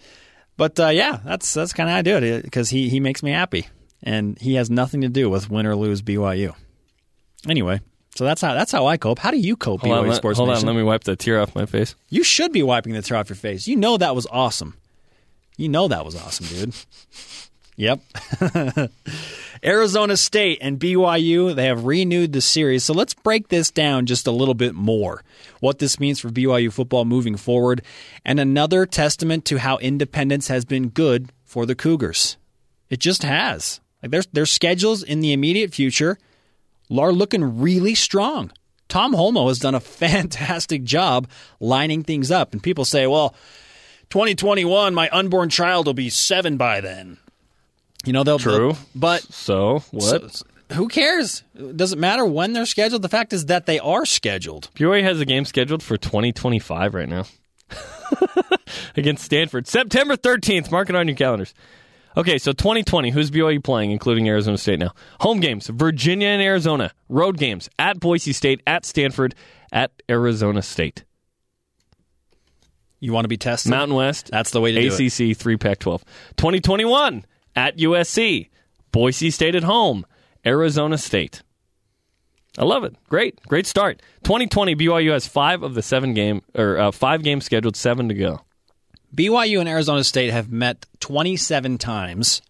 [0.55, 3.21] but uh, yeah, that's that's kind of how I do it because he he makes
[3.21, 3.67] me happy,
[4.01, 6.55] and he has nothing to do with win or lose BYU.
[7.45, 7.81] Anyway,
[8.15, 9.19] so that's how that's how I cope.
[9.19, 11.17] How do you cope, Hold, BYU on, let, Sports hold on, let me wipe the
[11.17, 11.93] tear off my face.
[12.07, 13.67] You should be wiping the tear off your face.
[13.67, 14.77] You know that was awesome.
[15.57, 16.73] You know that was awesome, dude.
[17.75, 18.01] Yep.
[19.63, 22.83] Arizona State and BYU, they have renewed the series.
[22.83, 25.23] So let's break this down just a little bit more.
[25.59, 27.81] What this means for BYU football moving forward,
[28.25, 32.37] and another testament to how independence has been good for the Cougars.
[32.89, 33.79] It just has.
[34.01, 36.17] Like their their schedules in the immediate future
[36.91, 38.51] are looking really strong.
[38.89, 41.27] Tom Holmoe has done a fantastic job
[41.59, 42.53] lining things up.
[42.53, 43.33] And people say, well,
[44.09, 47.17] 2021, my unborn child will be seven by then.
[48.05, 48.39] You know, they'll.
[48.39, 48.75] True.
[48.95, 50.31] But So what?
[50.31, 51.43] so- who cares?
[51.75, 53.01] Does it matter when they're scheduled?
[53.03, 54.69] The fact is that they are scheduled.
[54.75, 57.25] BYU has a game scheduled for 2025 right now
[58.95, 60.71] against Stanford, September 13th.
[60.71, 61.53] Mark it on your calendars.
[62.17, 64.93] Okay, so 2020, who's BYU playing, including Arizona State now?
[65.19, 66.91] Home games, Virginia and Arizona.
[67.09, 69.35] Road games, at Boise State, at Stanford,
[69.71, 71.03] at Arizona State.
[72.99, 73.69] You want to be tested?
[73.69, 75.21] Mountain West, That's the way to do it.
[75.33, 76.03] ACC, 3 Pac 12.
[76.37, 78.49] 2021, at USC,
[78.91, 80.05] Boise State at home,
[80.45, 81.41] Arizona State.
[82.57, 82.95] I love it.
[83.09, 84.01] Great, great start.
[84.23, 88.13] 2020, BYU has five of the seven game or uh, five games scheduled, seven to
[88.13, 88.41] go.
[89.15, 92.41] BYU and Arizona State have met 27 times.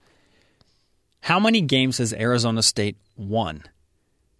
[1.21, 3.63] How many games has Arizona State won?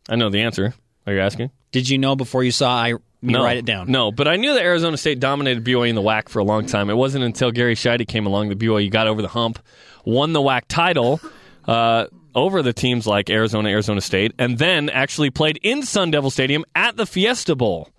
[0.09, 0.73] I know the answer.
[1.07, 1.51] Are you asking?
[1.71, 2.93] Did you know before you saw I
[3.23, 3.89] me write it down?
[3.91, 6.65] No, but I knew that Arizona State dominated BYU in the WAC for a long
[6.65, 6.89] time.
[6.89, 9.59] It wasn't until Gary Sheide came along that BYU got over the hump,
[10.05, 11.21] won the WAC title
[11.67, 16.29] uh, over the teams like Arizona, Arizona State, and then actually played in Sun Devil
[16.29, 17.89] Stadium at the Fiesta Bowl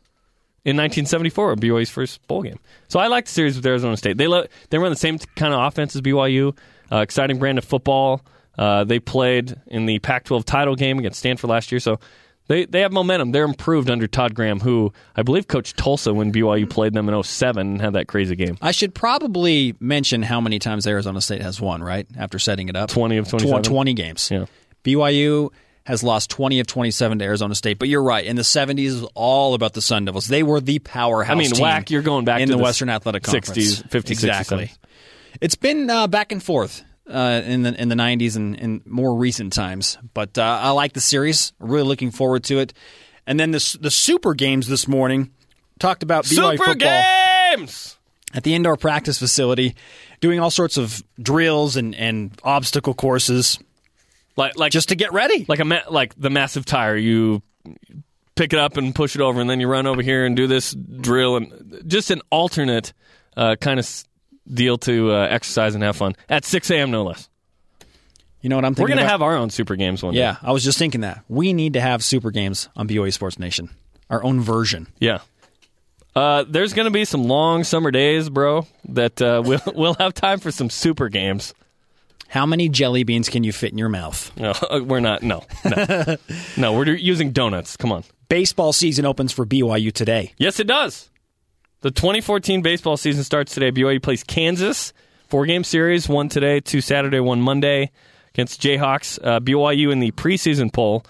[0.64, 2.58] in 1974, BYU's first bowl game.
[2.88, 4.16] So I like the series with Arizona State.
[4.16, 4.26] They
[4.70, 6.56] they run the same kind of offense as BYU,
[6.90, 8.22] uh, exciting brand of football.
[8.56, 11.98] Uh, they played in the Pac-12 title game against Stanford last year, so
[12.46, 13.32] they they have momentum.
[13.32, 17.22] They're improved under Todd Graham, who I believe coached Tulsa when BYU played them in
[17.22, 18.58] 07 and had that crazy game.
[18.60, 22.06] I should probably mention how many times Arizona State has won, right?
[22.18, 22.90] After setting it up.
[22.90, 23.62] 20 of 27?
[23.62, 24.30] 20 games.
[24.30, 24.46] Yeah.
[24.84, 25.50] BYU
[25.86, 28.24] has lost 20 of 27 to Arizona State, but you're right.
[28.24, 30.26] In the 70s, it was all about the Sun Devils.
[30.26, 32.88] They were the powerhouse I mean, WAC, you're going back in to the the Western
[32.88, 33.82] Athletic Conference.
[33.82, 34.66] 60s, 50s, exactly.
[34.66, 34.78] 70s.
[35.40, 39.16] It's been uh, back and forth uh, in the in the '90s and in more
[39.16, 39.98] recent times.
[40.14, 41.52] But uh, I like the series.
[41.58, 42.72] Really looking forward to it.
[43.26, 45.30] And then the the super games this morning
[45.78, 46.74] talked about BYU Super football
[47.56, 47.96] games.
[48.32, 49.74] at the indoor practice facility,
[50.20, 53.58] doing all sorts of drills and, and obstacle courses
[54.36, 55.44] Like like just to get ready.
[55.48, 56.96] like a ma- like the massive tire.
[56.96, 57.42] You
[58.34, 60.46] pick it up and push it over, and then you run over here and do
[60.46, 62.92] this drill, and just an alternate
[63.36, 63.86] uh, kind of
[64.52, 66.90] deal to uh, exercise and have fun at 6 a.m.
[66.90, 67.28] no less.
[68.40, 68.94] You know what I'm thinking?
[68.94, 70.38] We're gonna have our own super games one Yeah, day.
[70.42, 73.38] Yeah, I was just thinking that we need to have super games on BYU Sports
[73.38, 73.70] Nation,
[74.10, 74.86] our own version.
[74.98, 75.20] Yeah.
[76.14, 78.66] Uh, there's going to be some long summer days, bro.
[78.90, 81.54] That uh, we'll we'll have time for some super games.
[82.28, 84.30] How many jelly beans can you fit in your mouth?
[84.36, 84.52] No,
[84.86, 85.22] we're not.
[85.22, 86.16] No, no,
[86.56, 86.72] no.
[86.72, 87.76] We're using donuts.
[87.76, 88.04] Come on.
[88.28, 90.32] Baseball season opens for BYU today.
[90.38, 91.10] Yes, it does.
[91.84, 93.70] The 2014 baseball season starts today.
[93.70, 94.94] BYU plays Kansas.
[95.28, 97.90] Four game series, one today, two Saturday, one Monday
[98.32, 99.18] against Jayhawks.
[99.22, 101.04] Uh, BYU in the preseason poll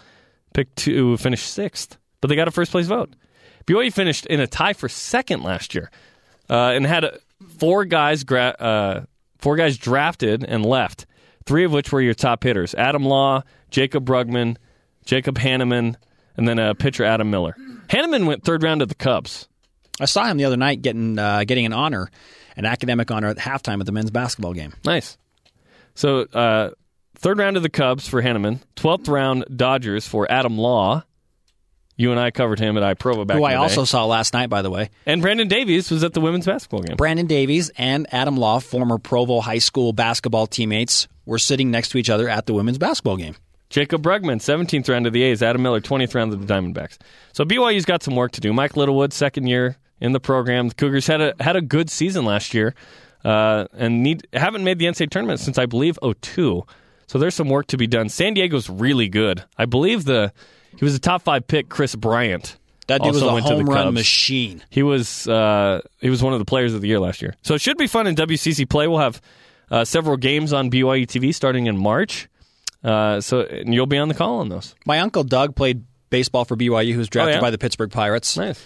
[0.52, 3.14] picked to finish sixth, but they got a first place vote.
[3.66, 5.92] BYU finished in a tie for second last year
[6.50, 7.06] uh, and had
[7.56, 9.04] four guys gra- uh,
[9.38, 11.06] four guys drafted and left,
[11.46, 14.56] three of which were your top hitters Adam Law, Jacob Brugman,
[15.04, 15.94] Jacob Hanneman,
[16.36, 17.54] and then uh, pitcher Adam Miller.
[17.90, 19.48] Hanneman went third round to the Cubs.
[20.00, 22.10] I saw him the other night getting uh, getting an honor,
[22.56, 24.72] an academic honor at halftime at the men's basketball game.
[24.84, 25.16] Nice.
[25.94, 26.70] So, uh,
[27.16, 31.04] third round of the Cubs for Hanneman, 12th round Dodgers for Adam Law.
[31.96, 34.62] You and I covered him at iProvo back Who I also saw last night, by
[34.62, 34.90] the way.
[35.06, 36.96] And Brandon Davies was at the women's basketball game.
[36.96, 41.98] Brandon Davies and Adam Law, former Provo High School basketball teammates, were sitting next to
[41.98, 43.36] each other at the women's basketball game.
[43.70, 45.40] Jacob Brugman, 17th round of the A's.
[45.40, 46.98] Adam Miller, 20th round of the Diamondbacks.
[47.32, 48.52] So BYU's got some work to do.
[48.52, 50.68] Mike Littlewood, second year in the program.
[50.68, 52.74] The Cougars had a had a good season last year,
[53.24, 56.64] uh, and need haven't made the NCAA tournament since I believe 02.
[57.06, 58.10] So there's some work to be done.
[58.10, 59.44] San Diego's really good.
[59.56, 60.32] I believe the
[60.78, 61.68] he was a top five pick.
[61.68, 62.56] Kris Bryant.
[62.86, 63.94] That dude was a went to the home run Cubs.
[63.94, 64.62] machine.
[64.68, 67.34] He was uh, he was one of the players of the year last year.
[67.42, 68.86] So it should be fun in WCC play.
[68.86, 69.22] We'll have
[69.70, 72.28] uh, several games on BYU TV starting in March.
[72.82, 74.74] Uh, so and you'll be on the call on those.
[74.84, 77.40] My uncle Doug played baseball for BYU, who was drafted yeah?
[77.40, 78.36] by the Pittsburgh Pirates.
[78.36, 78.62] Nice.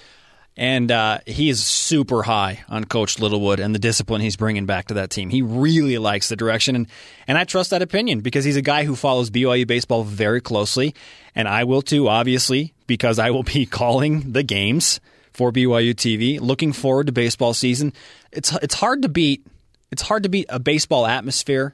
[0.60, 4.88] And uh, he is super high on Coach Littlewood and the discipline he's bringing back
[4.88, 5.30] to that team.
[5.30, 6.88] He really likes the direction, and
[7.28, 10.96] and I trust that opinion because he's a guy who follows BYU baseball very closely,
[11.36, 14.98] and I will too, obviously, because I will be calling the games
[15.32, 16.40] for BYU TV.
[16.40, 17.92] Looking forward to baseball season.
[18.32, 19.46] It's it's hard to beat.
[19.92, 21.72] It's hard to beat a baseball atmosphere,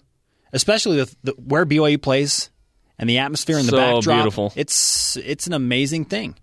[0.52, 2.50] especially with the, where BYU plays
[2.98, 4.16] and the atmosphere and the So backdrop.
[4.18, 4.52] beautiful.
[4.56, 6.34] It's it's an amazing thing.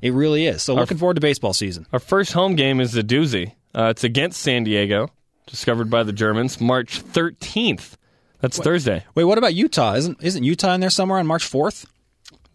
[0.00, 0.62] It really is.
[0.62, 1.86] So looking forward to baseball season.
[1.92, 3.52] Our first home game is a doozy.
[3.74, 5.10] Uh, it's against San Diego,
[5.46, 7.94] discovered by the Germans, March 13th.
[8.40, 9.04] That's Thursday.
[9.14, 9.94] Wait, what about Utah?
[9.94, 11.86] Isn't isn't Utah in there somewhere on March fourth?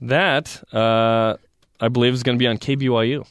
[0.02, 1.36] That uh,
[1.80, 3.28] I believe is going to be on KBYU.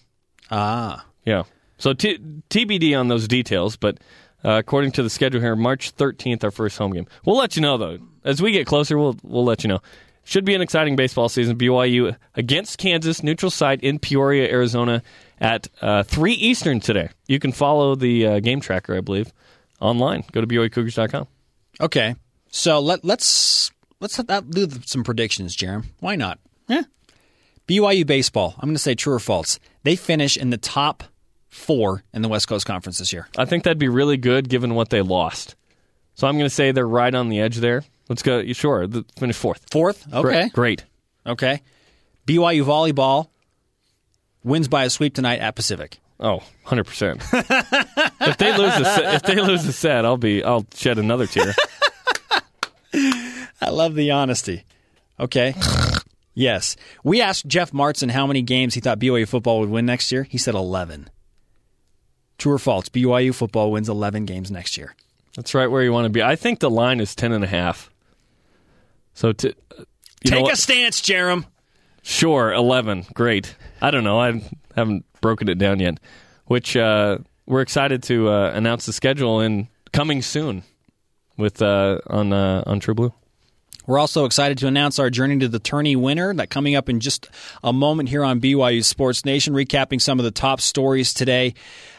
[0.51, 1.45] Ah, Yeah.
[1.79, 2.19] So t-
[2.51, 3.99] TBD on those details, but
[4.45, 7.07] uh, according to the schedule here, March 13th, our first home game.
[7.25, 8.99] We'll let you know though as we get closer.
[8.99, 9.81] We'll we'll let you know.
[10.25, 11.59] Should be an exciting baseball season.
[11.59, 15.03] BYU against Kansas, neutral site in Peoria, Arizona,
[15.41, 17.09] at uh, three Eastern today.
[17.27, 19.33] You can follow the uh, game tracker, I believe,
[19.81, 20.23] online.
[20.31, 21.27] Go to BYUCougars.com.
[21.81, 22.15] okay.
[22.55, 25.87] So let let's let's let that do some predictions, Jarom.
[26.01, 26.39] Why not?
[26.69, 26.83] Yeah.
[27.67, 28.55] BYU baseball.
[28.59, 29.59] I'm going to say true or false.
[29.83, 31.05] They finish in the top
[31.49, 33.27] four in the West Coast Conference this year.
[33.39, 35.57] I think that'd be really good given what they lost.
[36.15, 37.85] So I'm going to say they're right on the edge there.
[38.13, 38.45] Let's go.
[38.53, 39.65] Sure, the, finish fourth.
[39.71, 40.07] Fourth.
[40.13, 40.51] Okay.
[40.51, 40.53] Great.
[40.53, 40.85] Great.
[41.25, 41.63] Okay.
[42.27, 43.29] BYU volleyball
[44.45, 45.99] wins by a sweep tonight at Pacific.
[46.21, 47.23] Oh, 100%.
[48.21, 51.27] if they lose a set, if they lose a set, I'll be I'll shed another
[51.27, 51.55] tear.
[53.63, 54.65] I love the honesty.
[55.19, 55.55] Okay.
[56.35, 56.77] yes.
[57.03, 60.25] We asked Jeff Martson how many games he thought BYU football would win next year.
[60.25, 61.09] He said 11.
[62.37, 62.91] True or false?
[62.91, 64.95] BYU football wins 11 games next year.
[65.35, 66.23] That's right where you want to be.
[66.23, 67.91] I think the line is 10 and a half.
[69.15, 69.55] So to
[70.25, 70.53] you Take what?
[70.53, 71.45] a stance, Jarom.
[72.03, 73.07] Sure, 11.
[73.15, 73.55] Great.
[73.81, 74.21] I don't know.
[74.21, 74.41] I
[74.75, 75.99] haven't broken it down yet.
[76.47, 80.63] Which uh, we're excited to uh, announce the schedule in coming soon
[81.37, 83.13] with uh, on uh, on True Blue.
[83.87, 87.01] We're also excited to announce our journey to the tourney winner that coming up in
[87.01, 87.29] just
[87.65, 91.55] a moment here on BYU Sports Nation, recapping some of the top stories today.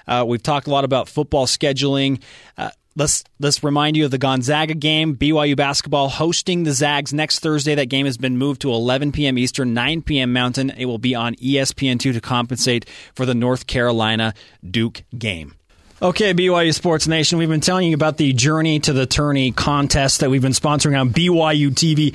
[0.08, 2.22] Uh, we've talked a lot about football scheduling.
[2.58, 5.16] Uh, let's let's remind you of the Gonzaga game.
[5.16, 7.76] BYU basketball hosting the Zags next Thursday.
[7.76, 9.38] That game has been moved to 11 p.m.
[9.38, 10.34] Eastern, 9 p.m.
[10.34, 10.72] Mountain.
[10.72, 14.34] It will be on E ESPN2 to compensate for the North Carolina
[14.70, 15.56] Duke game.
[16.02, 20.20] Okay, BYU Sports Nation, we've been telling you about the Journey to the Tourney contest
[20.20, 22.14] that we've been sponsoring on BYU TV.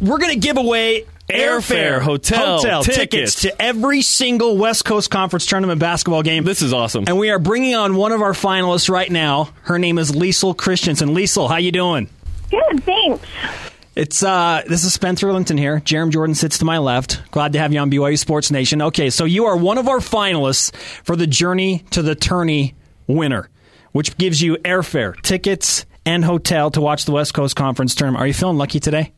[0.00, 2.96] We're going to give away Airfare, hotel, tickets.
[2.96, 3.40] tickets.
[3.42, 6.44] to every single West Coast Conference tournament basketball game.
[6.44, 7.04] This is awesome.
[7.06, 9.48] and we are bringing on one of our finalists right now.
[9.62, 11.10] Her name is Liesel Christensen.
[11.10, 12.10] Liesel, how you doing?
[12.50, 13.26] Good, thanks.
[13.96, 15.80] It's uh, this is Spencer Linton here.
[15.80, 17.22] Jarom Jordan sits to my left.
[17.30, 18.82] Glad to have you on BYU Sports Nation.
[18.82, 22.74] Okay, so you are one of our finalists for the Journey to the Tourney
[23.06, 23.48] winner,
[23.92, 28.22] which gives you airfare, tickets, and hotel to watch the West Coast Conference tournament.
[28.22, 29.12] Are you feeling lucky today?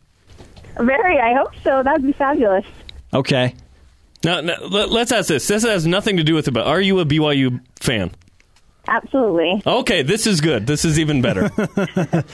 [0.78, 1.82] Very, I hope so.
[1.82, 2.64] That'd be fabulous.
[3.14, 3.54] Okay.
[4.24, 5.46] Now, now, let- let's ask this.
[5.46, 8.10] This has nothing to do with it, but are you a BYU fan?
[8.88, 9.62] Absolutely.
[9.66, 10.66] Okay, this is good.
[10.66, 11.48] This is even better.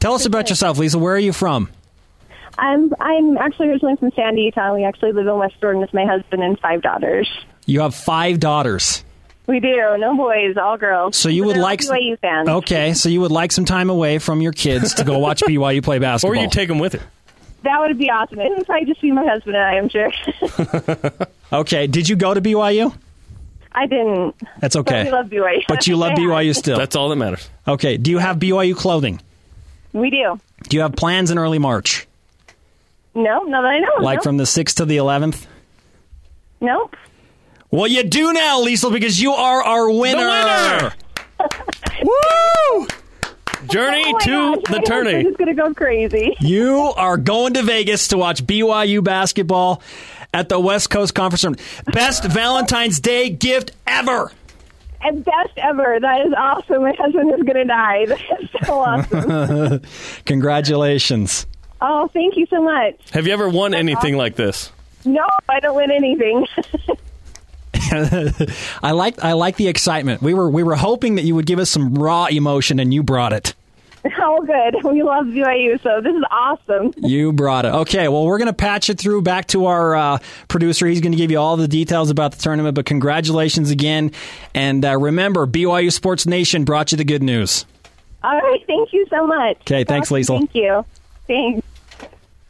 [0.00, 0.98] Tell us about yourself, Lisa.
[0.98, 1.70] Where are you from?
[2.58, 4.74] I'm I'm actually originally from Sandy, Utah.
[4.74, 7.28] We actually live in West Jordan with my husband and five daughters.
[7.66, 9.04] You have five daughters.
[9.46, 9.96] We do.
[9.98, 11.16] No boys, all girls.
[11.16, 12.48] So you But would they're like BYU fans.
[12.48, 15.82] Okay, so you would like some time away from your kids to go watch BYU
[15.82, 17.00] play basketball, or you take them with you.
[17.62, 18.38] That would be awesome.
[18.38, 20.12] It would probably just be my husband and I, I'm sure.
[21.52, 22.94] Okay, did you go to BYU?
[23.72, 24.34] I didn't.
[24.60, 25.04] That's okay.
[25.04, 25.62] we love BYU.
[25.66, 26.76] But you love BYU still.
[26.76, 27.48] That's all that matters.
[27.66, 29.20] Okay, do you have BYU clothing?
[29.92, 30.38] We do.
[30.68, 32.06] Do you have plans in early March?
[33.14, 33.94] No, not that I know.
[34.00, 34.24] Like nope.
[34.24, 35.46] from the 6th to the 11th?
[36.60, 36.94] Nope.
[37.70, 40.92] Well, you do now, Liesel, because you are our winner.
[42.02, 42.86] Woo!
[43.72, 45.12] Journey Oh to gosh, the my tourney.
[45.14, 46.36] husband is going to go crazy.
[46.40, 49.82] You are going to Vegas to watch BYU basketball
[50.34, 51.42] at the West Coast Conference.
[51.42, 51.66] Tournament.
[51.92, 54.30] Best Valentine's Day gift ever.
[55.00, 55.98] And best ever.
[56.00, 56.82] That is awesome.
[56.82, 58.06] My husband is going to die.
[58.08, 59.80] That is so awesome.
[60.26, 61.46] Congratulations.
[61.80, 62.94] oh, thank you so much.
[63.12, 64.72] Have you ever won anything like this?
[65.04, 66.46] No, I don't win anything.
[68.82, 70.22] I like I like the excitement.
[70.22, 73.02] We were we were hoping that you would give us some raw emotion and you
[73.02, 73.54] brought it.
[74.18, 74.82] oh, good.
[74.84, 76.94] We love BYU, so this is awesome.
[77.08, 77.72] You brought it.
[77.72, 80.86] Okay, well, we're going to patch it through back to our uh, producer.
[80.86, 84.12] He's going to give you all the details about the tournament, but congratulations again.
[84.54, 87.64] And uh, remember, BYU Sports Nation brought you the good news.
[88.22, 89.56] All right, thank you so much.
[89.62, 90.22] Okay, thanks, Awesome.
[90.22, 90.38] Liesel.
[90.38, 90.84] Thank you.
[91.26, 91.66] Thanks.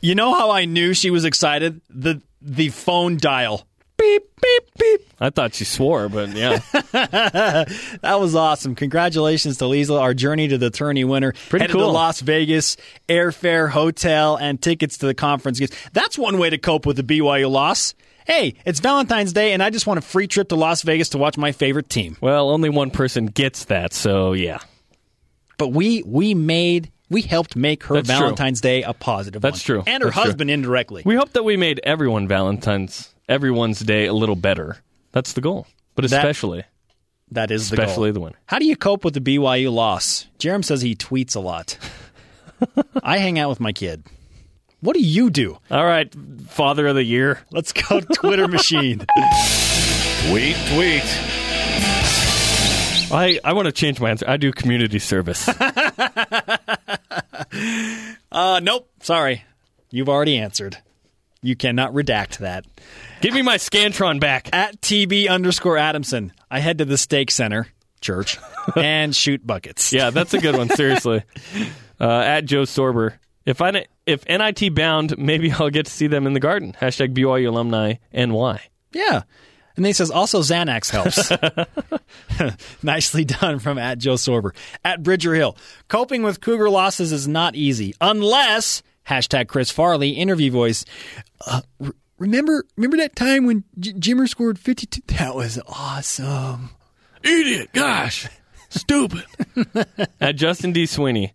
[0.00, 1.80] You know how I knew she was excited?
[1.90, 3.66] The the phone dial.
[3.98, 5.00] Beep, beep, beep.
[5.20, 6.60] I thought she swore, but yeah.
[6.92, 8.74] That was awesome.
[8.74, 11.32] Congratulations to Liesel, our journey to the tourney winner.
[11.48, 11.92] Pretty Headed to cool.
[11.92, 12.76] Las Vegas,
[13.08, 15.60] airfare, hotel, and tickets to the conference.
[15.92, 17.94] That's one way to cope with the BYU loss.
[18.26, 21.18] Hey, it's Valentine's Day, and I just want a free trip to Las Vegas to
[21.18, 22.16] watch my favorite team.
[22.20, 24.58] well, only one person gets that, so yeah.
[25.56, 28.18] But we we made we helped make her That's true.
[28.18, 29.40] Valentine's Day a positive.
[29.42, 29.82] That's one.
[29.82, 29.82] true.
[29.86, 30.24] and her That's true.
[30.24, 31.02] husband indirectly.
[31.04, 34.78] We hope that we made everyone Valentine's, everyone's day a little better.
[35.12, 35.66] That's the goal.
[35.94, 36.64] But That- especially,
[37.32, 38.14] that is the especially goal.
[38.14, 38.38] the winner.
[38.46, 40.26] How do you cope with the BYU loss?
[40.38, 41.76] Jarom says he tweets a lot.
[43.02, 44.04] I hang out with my kid.
[44.80, 45.58] What do you do?
[45.70, 46.12] All right,
[46.48, 47.40] Father of the Year.
[47.50, 48.98] Let's go Twitter machine.
[50.28, 51.02] Tweet, tweet.
[53.10, 54.26] I, I want to change my answer.
[54.28, 55.48] I do community service.
[58.30, 58.88] Uh, nope.
[59.00, 59.42] Sorry.
[59.90, 60.76] You've already answered.
[61.42, 62.64] You cannot redact that.
[63.20, 64.48] Give me my Scantron back.
[64.52, 67.68] At TB underscore Adamson, I head to the Stake Center,
[68.00, 68.38] church,
[68.76, 69.92] and shoot buckets.
[69.92, 70.68] Yeah, that's a good one.
[70.70, 71.22] Seriously.
[72.00, 73.14] Uh, at Joe Sorber.
[73.44, 76.76] If I if NIT bound, maybe I'll get to see them in the garden.
[76.80, 78.60] Hashtag BYU alumni NY.
[78.92, 79.22] Yeah.
[79.74, 81.32] And then he says, also Xanax helps.
[82.82, 84.50] Nicely done from at Joe Sorber.
[84.84, 85.56] At Bridger Hill.
[85.88, 90.84] Coping with Cougar losses is not easy unless, hashtag Chris Farley, interview voice.
[91.46, 95.00] Uh, re- remember, remember that time when J- Jimmer scored 52?
[95.18, 96.70] That was awesome.
[97.22, 97.70] Idiot.
[97.72, 98.28] Gosh.
[98.68, 99.24] Stupid.
[100.20, 100.84] At Justin D.
[100.86, 101.32] Sweeney.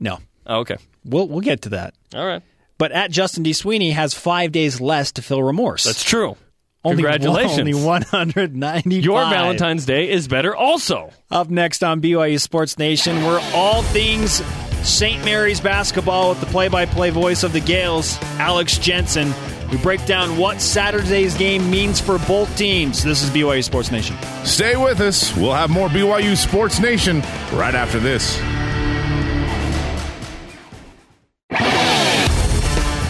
[0.00, 0.18] No.
[0.46, 0.76] Oh, okay.
[1.04, 1.94] We'll, we'll get to that.
[2.14, 2.42] All right.
[2.78, 3.52] But at Justin D.
[3.52, 5.84] Sweeney has five days less to feel remorse.
[5.84, 6.36] That's true.
[6.84, 7.58] only Congratulations.
[7.58, 9.04] Only 195.
[9.04, 11.10] Your Valentine's Day is better also.
[11.30, 14.42] Up next on BYU Sports Nation, we're all things
[14.88, 15.22] St.
[15.24, 19.32] Mary's basketball with the play-by-play voice of the Gaels, Alex Jensen.
[19.70, 23.02] We break down what Saturday's game means for both teams.
[23.02, 24.16] This is BYU Sports Nation.
[24.44, 25.36] Stay with us.
[25.36, 27.20] We'll have more BYU Sports Nation
[27.52, 28.40] right after this.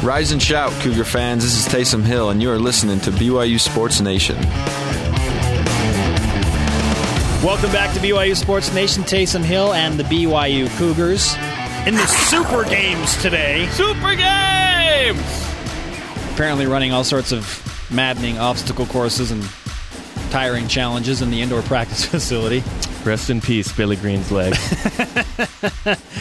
[0.02, 1.44] Rise and shout, Cougar fans.
[1.44, 4.36] This is Taysom Hill, and you are listening to BYU Sports Nation.
[7.44, 9.04] Welcome back to BYU Sports Nation.
[9.04, 11.36] Taysom Hill and the BYU Cougars
[11.86, 13.68] in the Super Games today.
[13.72, 15.47] Super Games!
[16.38, 19.42] Apparently running all sorts of maddening obstacle courses and
[20.30, 22.62] tiring challenges in the indoor practice facility.
[23.04, 24.54] Rest in peace, Billy Green's leg.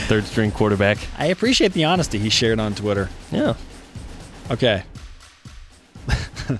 [0.08, 0.98] Third string quarterback.
[1.20, 3.10] I appreciate the honesty he shared on Twitter.
[3.32, 3.54] Yeah.
[4.50, 4.82] Okay.
[6.50, 6.60] we're,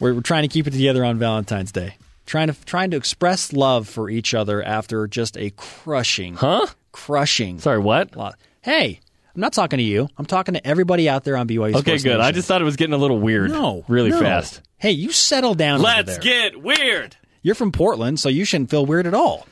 [0.14, 1.96] we're trying to keep it together on Valentine's Day.
[2.24, 6.68] Trying to trying to express love for each other after just a crushing, Huh?
[6.90, 7.58] crushing.
[7.58, 8.16] Sorry, what?
[8.62, 9.00] Hey,
[9.34, 10.08] I'm not talking to you.
[10.18, 11.70] I'm talking to everybody out there on BYU.
[11.76, 12.20] Okay, Sports good.
[12.20, 13.50] I just thought it was getting a little weird.
[13.50, 14.20] no, Really no.
[14.20, 14.60] fast.
[14.76, 15.80] Hey, you settle down.
[15.80, 16.20] Let's there.
[16.52, 17.16] get weird.
[17.42, 19.46] You're from Portland, so you shouldn't feel weird at all,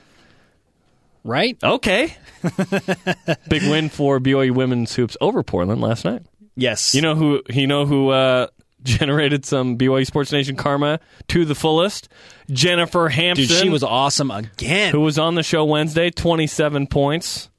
[1.25, 1.57] right?
[1.63, 2.17] Okay.
[3.49, 6.23] Big win for BYU women's hoops over Portland last night.
[6.57, 6.95] Yes.
[6.95, 7.43] You know who?
[7.49, 8.47] You know who uh,
[8.83, 12.09] generated some BYU Sports Nation karma to the fullest?
[12.51, 13.47] Jennifer Hamson.
[13.47, 14.93] dude, she was awesome again.
[14.93, 16.11] who was on the show Wednesday.
[16.11, 17.50] Twenty-seven points,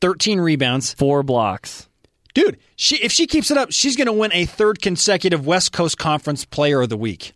[0.00, 0.92] 13 rebounds.
[0.92, 1.88] four blocks.
[2.32, 5.72] Dude, she if she keeps it up, she's going to win a third consecutive West
[5.72, 7.32] Coast Conference Player of the Week.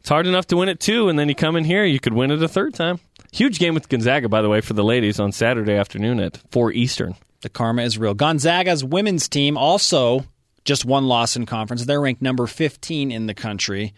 [0.00, 2.12] It's hard enough to win it two, and then you come in here, you could
[2.12, 3.00] win it a third time.
[3.32, 6.70] Huge game with Gonzaga, by the way, for the ladies on Saturday afternoon at four
[6.70, 7.16] Eastern.
[7.40, 8.14] The karma is real.
[8.14, 10.24] Gonzaga's women's team also
[10.64, 11.84] just one loss in conference.
[11.84, 13.92] They're ranked number 15 in the country.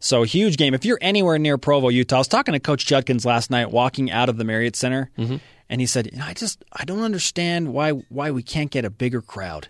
[0.00, 0.74] So huge game.
[0.74, 4.10] If you're anywhere near Provo, Utah, I was talking to Coach Judkins last night walking
[4.10, 5.36] out of the Marriott Center, mm-hmm.
[5.70, 9.20] And he said, "I just I don't understand why why we can't get a bigger
[9.20, 9.68] crowd."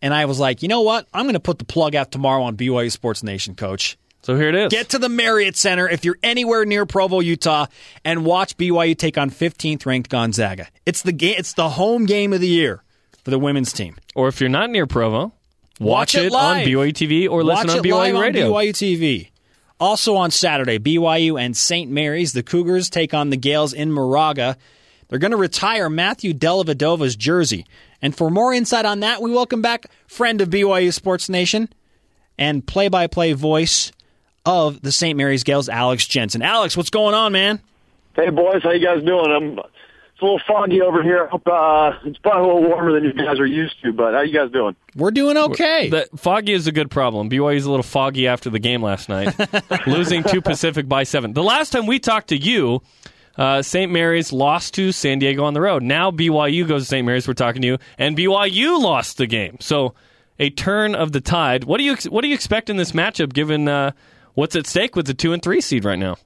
[0.00, 1.06] And I was like, "You know what?
[1.12, 4.48] I'm going to put the plug out tomorrow on BYU Sports Nation, Coach." So here
[4.48, 4.70] it is.
[4.70, 7.66] Get to the Marriott Center if you're anywhere near Provo, Utah,
[8.06, 10.68] and watch BYU take on 15th ranked Gonzaga.
[10.86, 11.34] It's the game.
[11.36, 12.82] It's the home game of the year
[13.22, 13.96] for the women's team.
[14.14, 15.34] or if you're not near Provo, watch,
[15.80, 16.56] Watch it it, on.
[16.58, 18.46] BYU TV or listen watch on it live BYU Radio.
[18.46, 19.28] on BYU TV.
[19.80, 21.90] Also on Saturday, BYU and St.
[21.90, 24.56] Mary's, the Cougars take on the Gaels in Moraga.
[25.08, 27.66] They're going to retire Matthew Dellavedova's jersey.
[28.02, 31.68] And for more insight on that, we welcome back friend of BYU Sports Nation
[32.38, 33.92] and play-by-play voice
[34.44, 35.16] of the St.
[35.16, 36.42] Mary's Gaels, Alex Jensen.
[36.42, 37.60] Alex, what's going on, man?
[38.14, 39.30] Hey boys, how you guys doing?
[39.30, 39.58] I'm
[40.14, 41.24] it's a little foggy over here.
[41.24, 43.92] I Hope uh, it's probably a little warmer than you guys are used to.
[43.92, 44.76] But how you guys doing?
[44.94, 45.88] We're doing okay.
[45.88, 47.28] The, foggy is a good problem.
[47.28, 49.34] BYU's a little foggy after the game last night,
[49.88, 51.32] losing to Pacific by seven.
[51.32, 52.80] The last time we talked to you,
[53.36, 53.90] uh, St.
[53.90, 55.82] Mary's lost to San Diego on the road.
[55.82, 57.04] Now BYU goes to St.
[57.04, 57.26] Mary's.
[57.26, 59.56] We're talking to you, and BYU lost the game.
[59.60, 59.94] So
[60.38, 61.64] a turn of the tide.
[61.64, 63.92] What do you what do you expect in this matchup, given uh,
[64.34, 66.16] what's at stake with the two and three seed right now?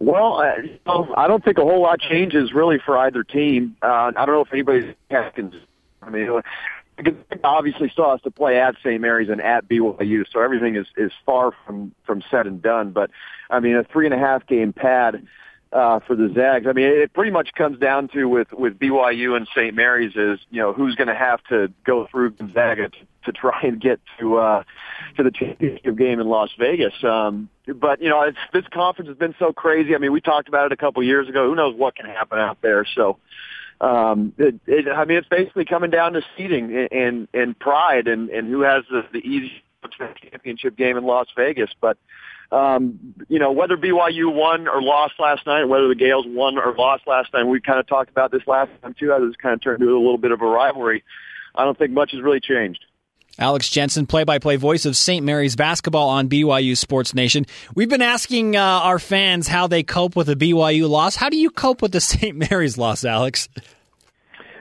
[0.00, 0.40] Well,
[0.86, 3.76] I, don't think a whole lot changes really for either team.
[3.82, 5.52] Uh, I don't know if anybody's can.
[6.00, 6.40] I mean,
[7.42, 9.00] obviously still has to play at St.
[9.00, 12.92] Mary's and at BYU, so everything is is far from from said and done.
[12.92, 13.10] But
[13.50, 15.26] I mean, a three and a half game pad
[15.72, 16.66] uh, for the Zags.
[16.66, 19.74] I mean, it pretty much comes down to with with BYU and St.
[19.74, 23.60] Mary's is you know who's going to have to go through Gonzaga to, to try
[23.62, 24.62] and get to uh,
[25.16, 26.94] to the championship game in Las Vegas.
[27.02, 29.94] Um, but you know, it's, this conference has been so crazy.
[29.94, 31.48] I mean, we talked about it a couple years ago.
[31.48, 32.86] Who knows what can happen out there?
[32.94, 33.18] So.
[33.80, 38.28] Um, it, it, I mean, it's basically coming down to seeding and and, pride, and,
[38.28, 39.54] and who has the, the easiest
[40.20, 41.70] championship game in Las Vegas.
[41.80, 41.96] But
[42.50, 46.74] um, you know, whether BYU won or lost last night, whether the Gaels won or
[46.74, 49.10] lost last night, we kind of talked about this last time too.
[49.10, 51.04] How this kind of turned into a little bit of a rivalry.
[51.54, 52.84] I don't think much has really changed.
[53.38, 55.24] Alex Jensen, play by play voice of St.
[55.24, 57.46] Mary's basketball on BYU Sports Nation.
[57.74, 61.14] We've been asking uh, our fans how they cope with a BYU loss.
[61.14, 62.36] How do you cope with the St.
[62.50, 63.48] Mary's loss, Alex?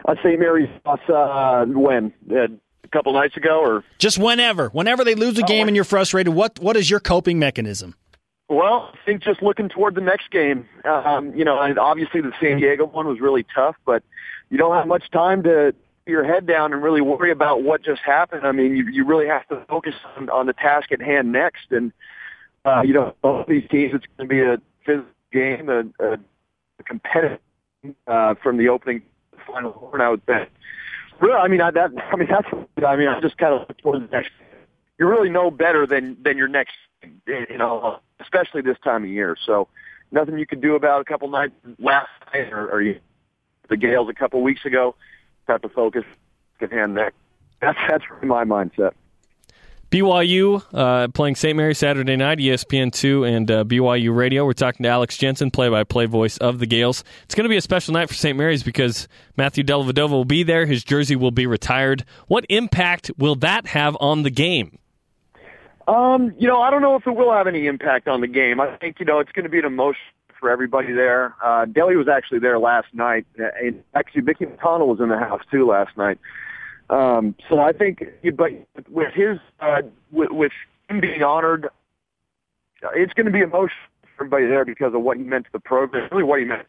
[0.05, 0.39] Uh, St.
[0.39, 2.13] Mary's lost uh, when?
[2.29, 2.47] Uh,
[2.91, 3.83] a couple nights ago or?
[3.97, 4.69] Just whenever.
[4.69, 7.95] Whenever they lose a game and you're frustrated, what, what is your coping mechanism?
[8.49, 10.67] Well, I think just looking toward the next game.
[10.85, 14.03] Um, you know, and obviously the San Diego one was really tough, but
[14.49, 15.75] you don't have much time to
[16.05, 18.47] put your head down and really worry about what just happened.
[18.47, 21.71] I mean, you, you really have to focus on, on the task at hand next.
[21.71, 21.91] And,
[22.63, 26.13] uh, you know, both these teams, it's going to be a physical game, a, a,
[26.13, 27.39] a competitive
[28.07, 29.01] uh, from the opening
[29.45, 29.89] final.
[29.91, 30.49] And I would bet,
[31.21, 32.47] really, I mean, I, that, I mean, that's,
[32.85, 34.31] I mean, I just kind of look toward the next.
[34.99, 36.75] You really know better than than your next,
[37.27, 39.37] you know, especially this time of year.
[39.45, 39.67] So,
[40.11, 42.99] nothing you could do about a couple nights last night or, or you,
[43.69, 44.95] the Gaels a couple weeks ago.
[45.47, 46.03] Have to focus
[46.61, 47.15] at hand next.
[47.61, 48.93] That's that's really my mindset.
[49.89, 51.55] BYU uh, playing St.
[51.55, 54.45] Mary Saturday night, E ESPN2 and uh, BYU Radio.
[54.45, 57.03] We're talking to Alex Jensen, play by play voice of the Gaels.
[57.23, 58.37] It's going to be a special night for St.
[58.37, 59.07] Mary's because
[59.37, 60.65] Matthew Dellavedova will be there.
[60.65, 62.03] His jersey will be retired.
[62.27, 64.77] What impact will that have on the game?
[65.87, 68.59] Um, you know, I don't know if it will have any impact on the game.
[68.59, 70.01] I think, you know, it's going to be an emotion
[70.37, 71.33] for everybody there.
[71.41, 73.25] Uh, Delly was actually there last night.
[73.39, 76.19] Uh, And actually, Mickey McConnell was in the house too last night.
[76.89, 78.03] Um, so I think,
[78.35, 78.51] but
[78.89, 79.81] with his, uh,
[80.11, 80.51] with, with
[80.89, 81.67] him being honored,
[82.83, 83.71] uh, it's going to be emotional
[84.15, 86.65] for everybody there because of what he meant to the program, really what he meant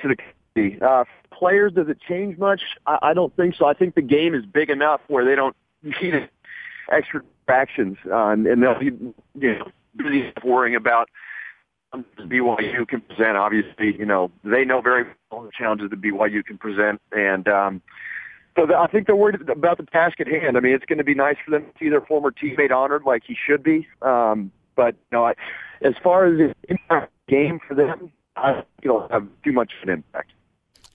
[0.00, 0.80] to the community.
[0.82, 2.60] Uh, players, does it change much?
[2.86, 3.66] I, I don't think so.
[3.66, 6.28] I think the game is big enough where they don't need
[6.90, 11.08] extra distractions, uh, and, and they'll be, you know, busy worrying about
[11.94, 13.36] BYU can present.
[13.36, 17.82] Obviously, you know, they know very well the challenges that BYU can present, and um,
[18.58, 20.56] so th- I think they're worried about the task at hand.
[20.56, 23.04] I mean, it's going to be nice for them to see their former teammate honored
[23.04, 23.86] like he should be.
[24.02, 25.34] Um, but you know, I,
[25.82, 29.72] as far as the impact game for them, I don't think it'll have too much
[29.80, 30.32] of an impact.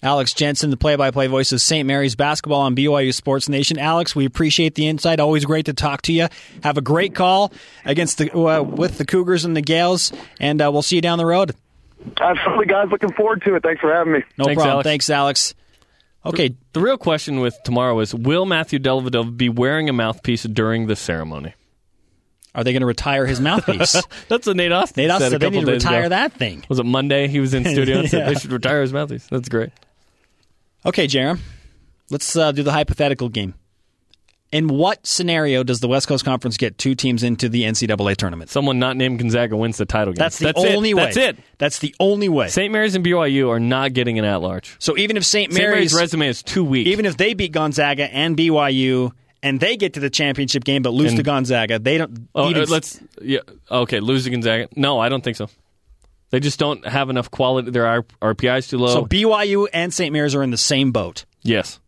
[0.01, 1.87] Alex Jensen, the play-by-play voice of St.
[1.87, 3.79] Mary's basketball on BYU Sports Nation.
[3.79, 5.21] Alex, we appreciate the insight.
[5.21, 6.27] Always great to talk to you.
[6.61, 7.53] Have a great call
[7.85, 10.11] against the uh, with the Cougars and the Gaels,
[10.41, 11.55] and uh, we'll see you down the road.
[12.19, 12.87] Absolutely, guys.
[12.91, 13.63] Looking forward to it.
[13.63, 14.23] Thanks for having me.
[14.37, 14.73] No Thanks, problem.
[14.73, 14.85] Alex.
[14.85, 15.55] Thanks, Alex.
[16.25, 20.87] Okay, The real question with tomorrow is Will Matthew Dellavedova be wearing a mouthpiece during
[20.87, 21.53] the ceremony?
[22.55, 23.93] are they going to retire his mouthpiece?
[24.29, 26.09] That's what Nate Austin Nate Austin said a said they need to retire ago.
[26.09, 26.63] that thing.
[26.69, 27.27] Was it Monday?
[27.27, 28.29] He was in studio and said Yeah.
[28.29, 29.25] they should retire his mouthpiece.
[29.25, 29.71] That's great.
[30.85, 31.39] Okay, Jarom,
[32.11, 33.55] let's uh, do the hypothetical game.
[34.53, 38.51] In what scenario does the West Coast Conference get two teams into the NCAA tournament?
[38.51, 40.19] Someone not named Gonzaga wins the title game.
[40.19, 40.55] That's the it.
[40.57, 41.05] only way.
[41.05, 41.37] That's it.
[41.57, 42.49] That's the only way.
[42.49, 42.71] St.
[42.71, 44.75] Mary's and BYU are not getting an at-large.
[44.79, 45.51] So even if St.
[45.51, 46.85] Mary's Mary's, resume is too weak.
[46.85, 50.93] even if they beat Gonzaga and BYU and they get to the championship game but
[50.93, 52.29] lose And- to Gonzaga, they don't.
[52.35, 53.39] oh, even- uh, let's yeah.
[53.71, 54.69] Okay, lose to Gonzaga.
[54.75, 55.49] No, I don't think so.
[56.29, 57.71] They just don't have enough quality.
[57.71, 58.87] Their RPI is too low.
[58.93, 60.13] so BYU and St.
[60.13, 61.25] Mary's are in the same boat.
[61.41, 61.79] Yes.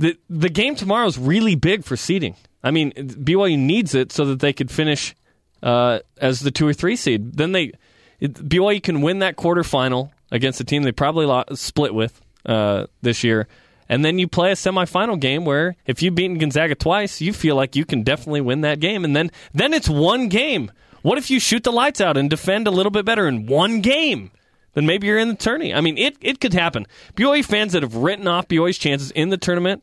[0.00, 2.34] The the game tomorrow is really big for seeding.
[2.64, 5.14] I mean, BYU needs it so that they could finish
[5.62, 7.34] uh, as the two or three seed.
[7.34, 7.72] Then they
[8.18, 12.86] it, BYU can win that quarterfinal against a team they probably lo- split with uh,
[13.02, 13.46] this year,
[13.90, 17.54] and then you play a semifinal game where if you've beaten Gonzaga twice, you feel
[17.54, 20.72] like you can definitely win that game, and then then it's one game.
[21.02, 23.82] What if you shoot the lights out and defend a little bit better in one
[23.82, 24.30] game?
[24.72, 25.74] Then maybe you're in the tourney.
[25.74, 26.86] I mean, it, it could happen.
[27.16, 29.82] BYU fans that have written off BYU's chances in the tournament,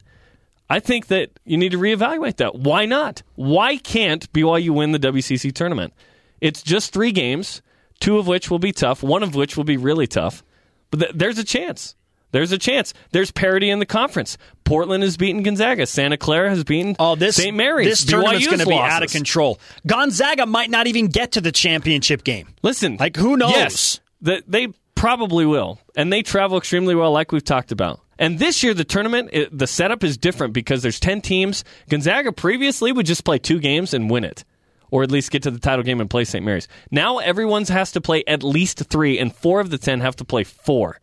[0.69, 2.55] I think that you need to reevaluate that.
[2.55, 3.23] Why not?
[3.35, 5.93] Why can't BYU win the WCC tournament?
[6.41, 7.61] It's just three games,
[7.99, 10.43] two of which will be tough, one of which will be really tough.
[10.91, 11.95] But th- there's a chance.
[12.31, 12.93] There's a chance.
[13.11, 14.37] There's parity in the conference.
[14.65, 15.85] Portland has beaten Gonzaga.
[15.85, 17.55] Santa Clara has beaten Oh, this St.
[17.55, 17.87] Mary's.
[17.87, 18.93] This tournament's going to be losses.
[18.95, 19.59] out of control.
[19.87, 22.49] Gonzaga might not even get to the championship game.
[22.63, 23.51] Listen, Like, who knows?
[23.51, 28.01] Yes, they probably will, and they travel extremely well, like we've talked about.
[28.19, 31.63] And this year, the tournament, it, the setup is different because there's ten teams.
[31.89, 34.43] Gonzaga previously would just play two games and win it,
[34.89, 36.43] or at least get to the title game and play St.
[36.43, 36.67] Mary's.
[36.91, 40.25] Now everyone's has to play at least three, and four of the ten have to
[40.25, 40.99] play four.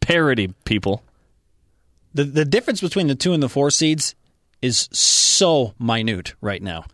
[0.00, 1.02] Parity, people.
[2.14, 4.14] The the difference between the two and the four seeds
[4.60, 6.84] is so minute right now.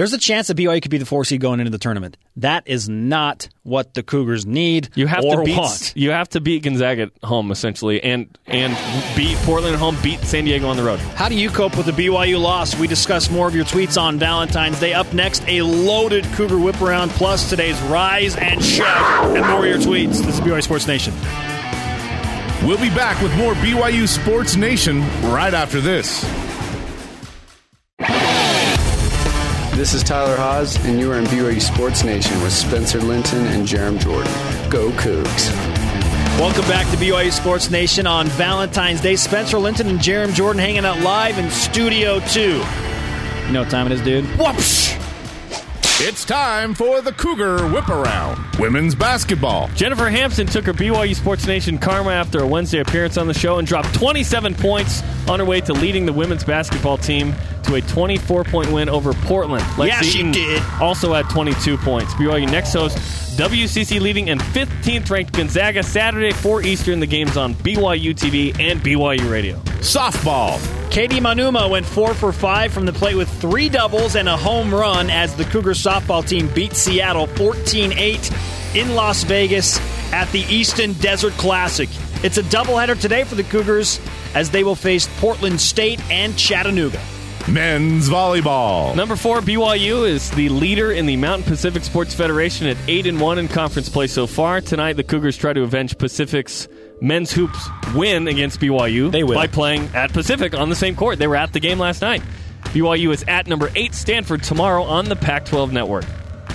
[0.00, 2.16] There's a chance that BYU could be the four seed going into the tournament.
[2.36, 5.58] That is not what the Cougars need You have or to beat.
[5.58, 5.92] want.
[5.94, 8.74] You have to beat Gonzaga at home essentially, and and
[9.14, 11.00] beat Portland at home, beat San Diego on the road.
[11.00, 12.74] How do you cope with the BYU loss?
[12.78, 14.94] We discuss more of your tweets on Valentine's Day.
[14.94, 19.66] Up next, a loaded Cougar whip around, plus today's rise and shout, and more of
[19.66, 20.24] your tweets.
[20.24, 21.12] This is BYU Sports Nation.
[22.66, 26.24] We'll be back with more BYU Sports Nation right after this.
[29.80, 33.66] This is Tyler Haws, and you are in BYU Sports Nation with Spencer Linton and
[33.66, 34.30] Jarom Jordan.
[34.68, 35.50] Go Cougs.
[36.38, 39.16] Welcome back to BYU Sports Nation on Valentine's Day.
[39.16, 42.40] Spencer Linton and Jarom Jordan hanging out live in Studio 2.
[42.40, 44.26] You know what time it is, dude?
[44.36, 45.09] Whoopsh!
[46.02, 48.58] It's time for the Cougar Whip Around.
[48.58, 49.68] Women's basketball.
[49.74, 53.58] Jennifer Hamson took her BYU Sports Nation karma after a Wednesday appearance on the show
[53.58, 57.34] and dropped 27 points on her way to leading the women's basketball team
[57.64, 59.62] to a 24 point win over Portland.
[59.76, 60.62] Yeah, she did.
[60.80, 62.14] Also had 22 points.
[62.14, 62.96] BYU next host
[63.36, 67.00] WCC leading and 15th ranked Gonzaga Saturday 4 Eastern.
[67.00, 69.58] The game's on BYU TV and BYU Radio.
[69.80, 70.79] Softball.
[70.90, 74.74] Katie Manuma went four for five from the plate with three doubles and a home
[74.74, 78.30] run as the Cougar softball team beat Seattle 14 8
[78.74, 79.78] in Las Vegas
[80.12, 81.88] at the Easton Desert Classic.
[82.24, 84.00] It's a doubleheader today for the Cougars
[84.34, 87.00] as they will face Portland State and Chattanooga.
[87.48, 88.94] men's volleyball.
[88.96, 93.20] Number four, BYU is the leader in the Mountain Pacific Sports Federation at eight and
[93.20, 94.60] one in conference play so far.
[94.60, 96.66] Tonight, the Cougars try to avenge Pacific's
[97.00, 99.34] men's hoops win against BYU They will.
[99.34, 101.18] by playing at Pacific on the same court.
[101.18, 102.22] They were at the game last night.
[102.64, 106.04] BYU is at number eight Stanford tomorrow on the Pac-12 network.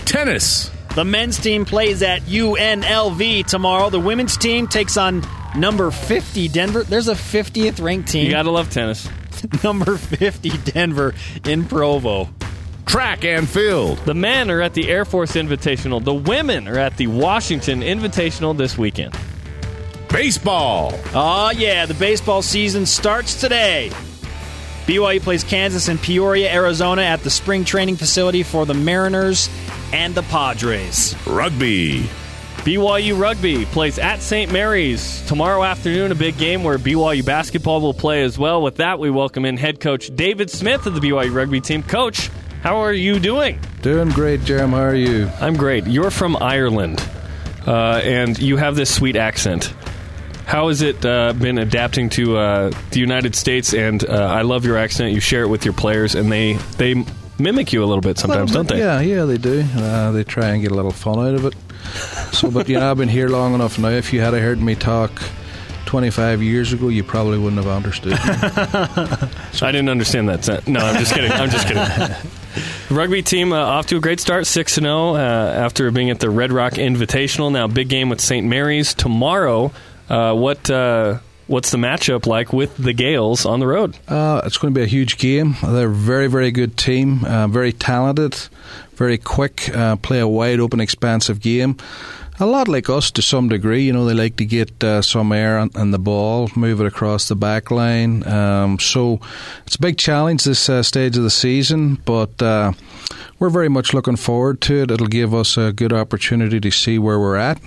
[0.05, 0.71] Tennis.
[0.95, 3.89] The men's team plays at UNLV tomorrow.
[3.89, 5.23] The women's team takes on
[5.57, 6.83] number 50 Denver.
[6.83, 8.25] There's a 50th ranked team.
[8.25, 9.09] You gotta love tennis.
[9.63, 11.13] number 50 Denver
[11.45, 12.29] in Provo.
[12.85, 13.97] Track and field.
[14.05, 16.01] The men are at the Air Force Invitational.
[16.03, 19.17] The women are at the Washington Invitational this weekend.
[20.15, 20.93] Baseball.
[21.13, 23.91] Oh, yeah, the baseball season starts today.
[24.85, 29.49] BYU plays Kansas in Peoria, Arizona at the spring training facility for the Mariners
[29.91, 31.17] and the Padres.
[31.27, 32.03] Rugby.
[32.59, 34.49] BYU Rugby plays at St.
[34.53, 38.61] Mary's tomorrow afternoon, a big game where BYU basketball will play as well.
[38.61, 41.83] With that, we welcome in head coach David Smith of the BYU Rugby team.
[41.83, 42.29] Coach,
[42.61, 43.59] how are you doing?
[43.81, 44.69] Doing great, Jarom.
[44.69, 45.29] How are you?
[45.41, 45.87] I'm great.
[45.87, 47.05] You're from Ireland,
[47.67, 49.73] uh, and you have this sweet accent.
[50.45, 53.73] How has it uh, been adapting to uh, the United States?
[53.73, 55.13] And uh, I love your accent.
[55.13, 57.03] You share it with your players, and they they
[57.39, 58.83] mimic you a little bit sometimes, Little don't they?
[58.83, 59.65] Yeah, yeah, they do.
[59.75, 61.55] Uh, they try and get a little fun out of it.
[62.33, 63.89] So, but you know, I've been here long enough now.
[63.89, 65.11] If you had heard me talk
[65.85, 68.11] 25 years ago, you probably wouldn't have understood.
[68.13, 68.17] me.
[69.61, 70.67] I didn't understand that.
[70.67, 71.31] No, I'm just kidding.
[71.31, 72.31] I'm just kidding.
[72.95, 76.29] Rugby team uh, off to a great start, six and zero after being at the
[76.29, 77.51] Red Rock Invitational.
[77.51, 78.45] Now, big game with St.
[78.45, 79.71] Mary's tomorrow.
[80.09, 83.97] Uh, what uh, what's the matchup like with the Gaels on the road?
[84.07, 85.55] Uh, it's going to be a huge game.
[85.63, 88.35] They're a very, very good team, uh, very talented,
[88.95, 91.77] very quick, uh, play a wide open, expansive game.
[92.37, 93.83] A lot like us to some degree.
[93.83, 96.85] You know, they like to get uh, some air on, on the ball, move it
[96.85, 98.27] across the back line.
[98.27, 99.21] Um, so
[99.65, 102.41] it's a big challenge this stage of the season, but
[103.39, 104.91] we're very much looking forward to it.
[104.91, 107.57] It'll give us a good opportunity to see where we're at,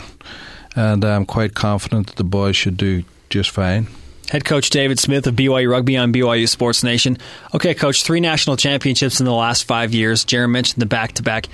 [0.77, 3.87] and I'm quite confident that the boys should do just fine.
[4.31, 7.17] Head coach David Smith of BYU Rugby on BYU Sports Nation.
[7.55, 10.25] Okay, coach, three national championships in the last five years.
[10.25, 11.49] Jarom mentioned the back to back.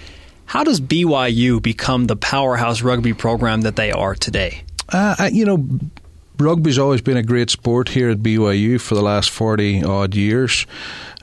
[0.46, 4.62] How does BYU become the powerhouse rugby program that they are today?
[4.88, 5.64] Uh, I- you know,
[6.38, 10.66] rugby's always been a great sport here at BYU for the last 40 odd years.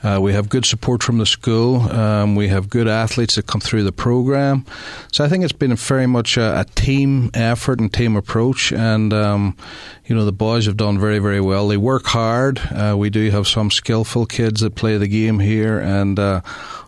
[0.02, 1.82] Uh, we have good support from the school.
[1.90, 4.64] Um, we have good athletes that come through the program.
[5.12, 8.72] So I think it's been very much a, a team effort and team approach.
[8.72, 9.56] And, um,
[10.06, 11.68] you know, the boys have done very, very well.
[11.68, 12.58] They work hard.
[12.58, 15.78] Uh, we do have some skillful kids that play the game here.
[15.78, 16.40] And uh,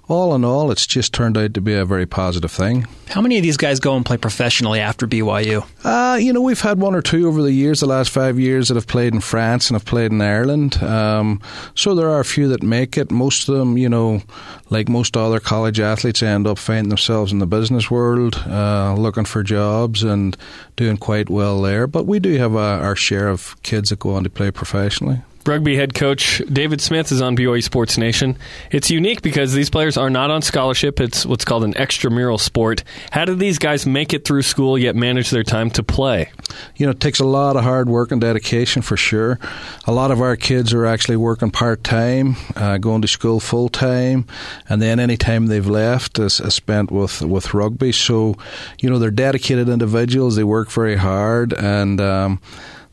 [0.09, 2.87] all in all, it's just turned out to be a very positive thing.
[3.09, 5.65] How many of these guys go and play professionally after BYU?
[5.85, 8.69] Uh, you know, we've had one or two over the years, the last five years,
[8.69, 10.83] that have played in France and have played in Ireland.
[10.83, 11.41] Um,
[11.75, 13.11] so there are a few that make it.
[13.11, 14.23] Most of them, you know,
[14.71, 19.25] like most other college athletes, end up finding themselves in the business world, uh, looking
[19.25, 20.37] for jobs and
[20.77, 21.87] doing quite well there.
[21.87, 25.23] But we do have uh, our share of kids that go on to play professionally.
[25.47, 28.37] Rugby head coach David Smith is on BYU Sports Nation.
[28.71, 31.01] It's unique because these players are not on scholarship.
[31.01, 32.85] It's what's called an extramural sport.
[33.11, 36.31] How do these guys make it through school yet manage their time to play?
[36.77, 39.39] you know, it takes a lot of hard work and dedication for sure.
[39.87, 43.69] A lot of our kids are actually working part time, uh, going to school full
[43.69, 44.27] time,
[44.69, 47.93] and then any time they've left is, is spent with, with rugby.
[47.93, 48.37] So,
[48.81, 50.37] you know, they're dedicated individuals.
[50.37, 52.01] They work very hard and.
[52.01, 52.41] Um,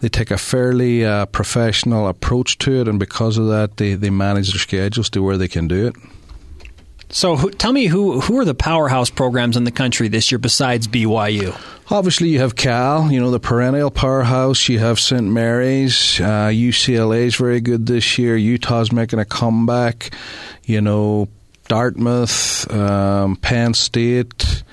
[0.02, 4.10] they take a fairly uh, professional approach to it, and because of that, they, they
[4.10, 5.96] manage their schedules to where they can do it.
[7.10, 10.40] So who, tell me who who are the powerhouse programs in the country this year
[10.40, 11.60] besides BYU?
[11.92, 14.70] Obviously, you have Cal, you know, the perennial powerhouse.
[14.70, 15.26] You have St.
[15.26, 16.22] Mary's.
[16.22, 18.38] Uh, UCLA is very good this year.
[18.38, 20.12] Utah's making a comeback.
[20.64, 21.28] You know,
[21.68, 24.64] Dartmouth, um, Penn State.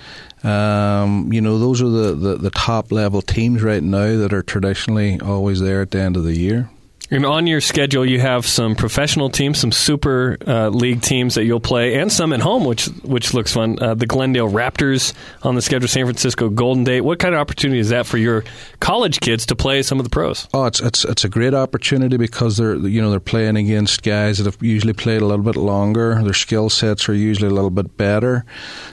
[0.45, 4.43] Um, you know, those are the, the, the top level teams right now that are
[4.43, 6.71] traditionally always there at the end of the year.
[7.11, 11.45] And on your schedule, you have some professional teams, some super uh, league teams that
[11.45, 13.79] you'll play, and some at home, which which looks fun.
[13.81, 17.01] Uh, the Glendale Raptors on the schedule, San Francisco Golden State.
[17.01, 18.45] What kind of opportunity is that for your
[18.81, 20.49] college kids to play some of the pros?
[20.53, 24.37] Oh, it's it's it's a great opportunity because they're you know they're playing against guys
[24.37, 26.23] that have usually played a little bit longer.
[26.23, 28.45] Their skill sets are usually a little bit better,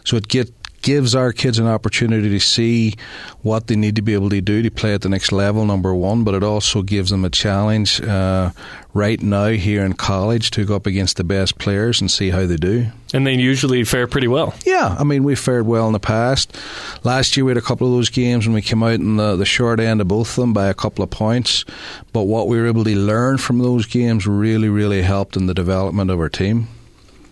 [0.06, 0.54] so it get
[0.86, 2.94] gives our kids an opportunity to see
[3.42, 5.96] what they need to be able to do to play at the next level, number
[5.96, 8.52] one, but it also gives them a challenge uh,
[8.94, 12.46] right now here in college to go up against the best players and see how
[12.46, 12.86] they do.
[13.16, 14.54] And they usually fare pretty well.
[14.64, 16.56] Yeah, I mean, we fared well in the past.
[17.04, 19.36] Last year we had a couple of those games and we came out in the,
[19.36, 21.66] the short end of both of them by a couple of points.
[22.14, 25.56] But what we were able to learn from those games really, really helped in the
[25.56, 26.68] development of our team.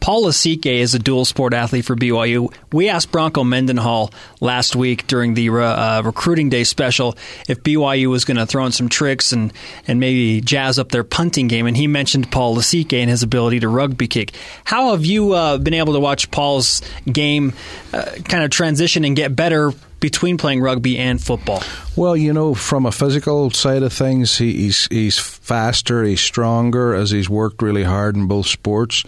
[0.04, 2.54] Paul Lasike is a dual sport athlete for BYU.
[2.74, 7.16] We asked Bronco Mendenhall last week during the uh, recruiting day special
[7.48, 9.54] if BYU was going to throw in some tricks and,
[9.88, 13.62] and maybe jazz up their punting game, and he mentioned Paul Lasike and his ability
[13.62, 14.34] to rugby kick.
[14.66, 17.54] How have you uh, been able to watch Paul's game
[17.94, 21.64] uh, kind of transition and get better between playing rugby and football?
[21.96, 26.96] Well, you know, from a physical side of things, he, he's he's faster, he's stronger
[26.96, 29.04] as he's worked really hard in both sports.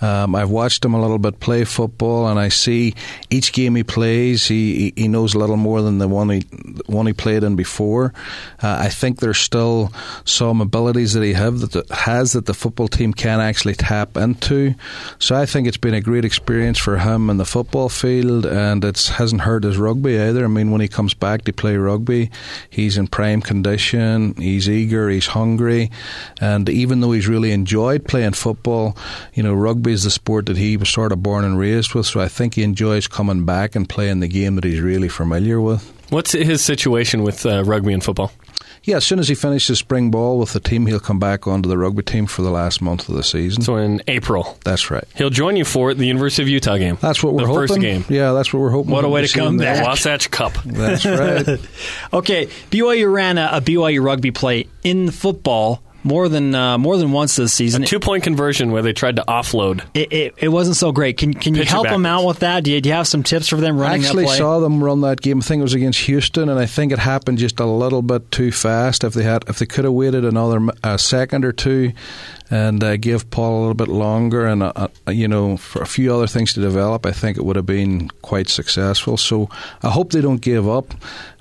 [0.00, 2.94] Um, I've watched him a little bit play football, and I see
[3.28, 6.40] each game he plays, he he knows a little more than the one he
[6.86, 8.12] one he played in before.
[8.62, 9.92] Uh, I think there's still
[10.24, 14.16] some abilities that he have that the, has that the football team can actually tap
[14.16, 14.76] into.
[15.18, 18.84] So I think it's been a great experience for him in the football field, and
[18.84, 20.44] it hasn't hurt his rugby either.
[20.44, 22.27] I mean, when he comes back to play rugby
[22.70, 24.34] He's in prime condition.
[24.34, 25.08] He's eager.
[25.08, 25.90] He's hungry.
[26.40, 28.96] And even though he's really enjoyed playing football,
[29.34, 32.06] you know, rugby is the sport that he was sort of born and raised with.
[32.06, 35.60] So I think he enjoys coming back and playing the game that he's really familiar
[35.60, 35.92] with.
[36.10, 38.32] What's his situation with uh, rugby and football?
[38.88, 41.68] Yeah, as soon as he finishes spring ball with the team, he'll come back onto
[41.68, 43.60] the rugby team for the last month of the season.
[43.60, 44.56] So in April.
[44.64, 45.04] That's right.
[45.14, 46.96] He'll join you for the University of Utah game.
[46.98, 47.68] That's what we're the hoping.
[47.68, 48.04] first game.
[48.08, 48.90] Yeah, that's what we're hoping.
[48.90, 49.84] What a way to come back.
[49.84, 50.54] Wasatch Cup.
[50.64, 51.60] That's right.
[52.14, 57.12] okay, BYU ran a, a BYU rugby play in football more than uh, more than
[57.12, 57.82] once this season.
[57.82, 59.82] A two point conversion where they tried to offload.
[59.94, 61.18] It, it, it wasn't so great.
[61.18, 62.64] Can can you Pitch it help them out with that?
[62.64, 64.38] Do you, do you have some tips for them I actually that play?
[64.38, 65.38] saw them run that game.
[65.38, 68.30] I think it was against Houston, and I think it happened just a little bit
[68.30, 69.04] too fast.
[69.04, 71.92] If they had, if they could have waited another uh, second or two,
[72.50, 74.72] and uh, give Paul a little bit longer, and uh,
[75.06, 77.66] uh, you know, for a few other things to develop, I think it would have
[77.66, 79.16] been quite successful.
[79.16, 79.50] So
[79.82, 80.94] I hope they don't give up.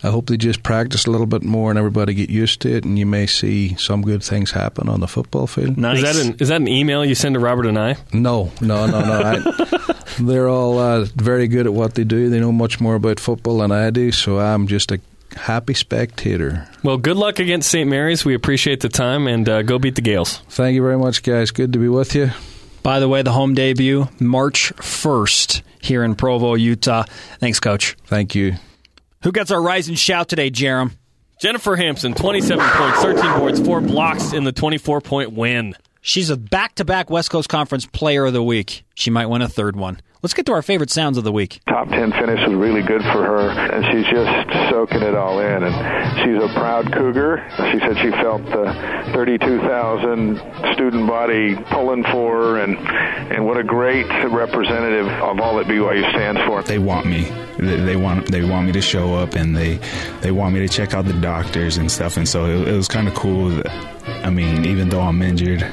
[0.03, 2.85] I hope they just practice a little bit more, and everybody get used to it,
[2.85, 5.77] and you may see some good things happen on the football field.
[5.77, 7.97] Is that an is that an email you send to Robert and I?
[8.13, 9.21] No, no, no, no.
[9.23, 12.29] I, they're all uh, very good at what they do.
[12.29, 14.99] They know much more about football than I do, so I'm just a
[15.35, 16.67] happy spectator.
[16.83, 17.89] Well, good luck against St.
[17.89, 18.23] Mary's.
[18.23, 20.39] We appreciate the time and uh, go beat the Gaels.
[20.49, 21.51] Thank you very much, guys.
[21.51, 22.31] Good to be with you.
[22.83, 27.03] By the way, the home debut March first here in Provo, Utah.
[27.39, 27.97] Thanks, Coach.
[28.05, 28.55] Thank you.
[29.23, 30.91] Who gets our rise and shout today, Jarom?
[31.41, 35.75] Jennifer Hamson, 27 points, 13 boards, 4 blocks in the 24 point win.
[36.01, 38.85] She's a back to back West Coast Conference Player of the Week.
[38.95, 39.99] She might win a third one.
[40.23, 41.59] Let's get to our favorite sounds of the week.
[41.69, 45.63] top 10 finish was really good for her, and she's just soaking it all in.
[45.63, 47.45] And she's a proud cougar.
[47.71, 48.73] She said she felt the
[49.13, 52.77] 32,000 student body pulling for her, and,
[53.31, 56.63] and what a great representative of all that BYU stands for.
[56.63, 57.31] They want me.
[57.59, 59.79] They they want they want me to show up, and they
[60.21, 62.17] they want me to check out the doctors and stuff.
[62.17, 63.49] And so it, it was kind of cool.
[63.49, 63.67] That,
[64.25, 65.65] I mean, even though I'm injured,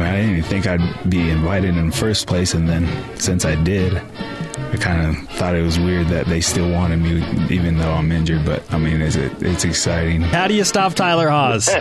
[0.00, 2.88] I mean, I didn't even think I'd be invited in the first place, and then
[3.18, 7.22] since I did, I kind of thought it was weird that they still wanted me,
[7.54, 8.46] even though I'm injured.
[8.46, 10.22] But I mean, it's it's exciting.
[10.22, 11.68] How do you stop Tyler Haws?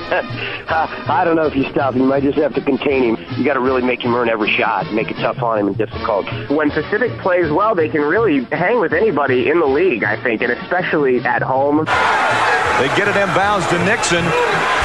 [0.68, 2.02] I don't know if you stop him.
[2.02, 3.26] You might just have to contain him.
[3.38, 5.78] You got to really make him earn every shot, make it tough on him and
[5.78, 6.26] difficult.
[6.50, 10.42] When Pacific plays well, they can really hang with anybody in the league, I think,
[10.42, 11.86] and especially at home.
[11.86, 14.26] They get it inbounds to Nixon.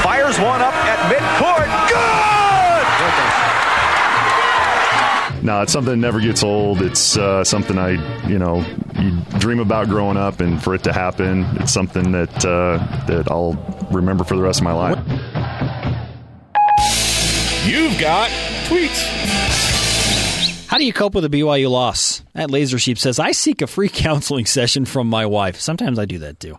[0.03, 1.89] Fires one up at midcourt.
[1.89, 2.34] Good!
[5.45, 6.81] No, it's something that never gets old.
[6.81, 7.91] It's uh, something I,
[8.27, 8.65] you know,
[8.99, 13.31] you dream about growing up, and for it to happen, it's something that uh, that
[13.31, 13.53] I'll
[13.93, 14.99] remember for the rest of my life.
[17.67, 18.31] You've got
[18.69, 19.45] tweets.
[20.67, 22.23] How do you cope with a BYU loss?
[22.33, 25.61] That Laser Sheep says, I seek a free counseling session from my wife.
[25.61, 26.59] Sometimes I do that too.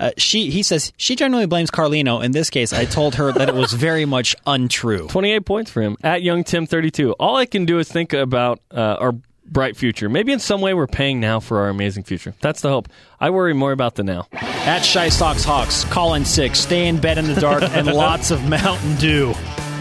[0.00, 2.24] Uh, she He says, she generally blames Carlino.
[2.24, 5.06] In this case, I told her that it was very much untrue.
[5.10, 7.12] 28 points for him at Young Tim 32.
[7.12, 10.08] All I can do is think about uh, our bright future.
[10.08, 12.34] Maybe in some way we're paying now for our amazing future.
[12.40, 12.88] That's the hope.
[13.20, 14.26] I worry more about the now.
[14.32, 18.30] At Shy Sox Hawks, call in sick, stay in bed in the dark, and lots
[18.30, 19.34] of Mountain Dew.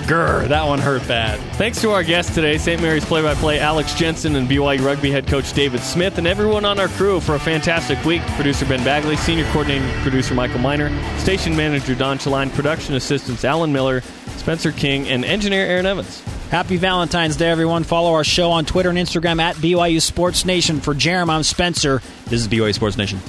[0.10, 1.40] Grr, that one hurt bad.
[1.58, 2.82] Thanks to our guests today, St.
[2.82, 6.88] Mary's play-by-play Alex Jensen and BYU rugby head coach David Smith, and everyone on our
[6.88, 8.24] crew for a fantastic week.
[8.30, 10.90] Producer Ben Bagley, senior coordinating producer Michael Miner,
[11.20, 14.02] station manager Don Chaline, production assistants Alan Miller,
[14.38, 16.24] Spencer King, and engineer Aaron Evans.
[16.50, 17.84] Happy Valentine's Day, everyone.
[17.84, 20.82] Follow our show on Twitter and Instagram at BYU Sports Nation.
[20.82, 22.02] For Jeremy, I'm Spencer.
[22.26, 23.20] This is BYU Sports Nation.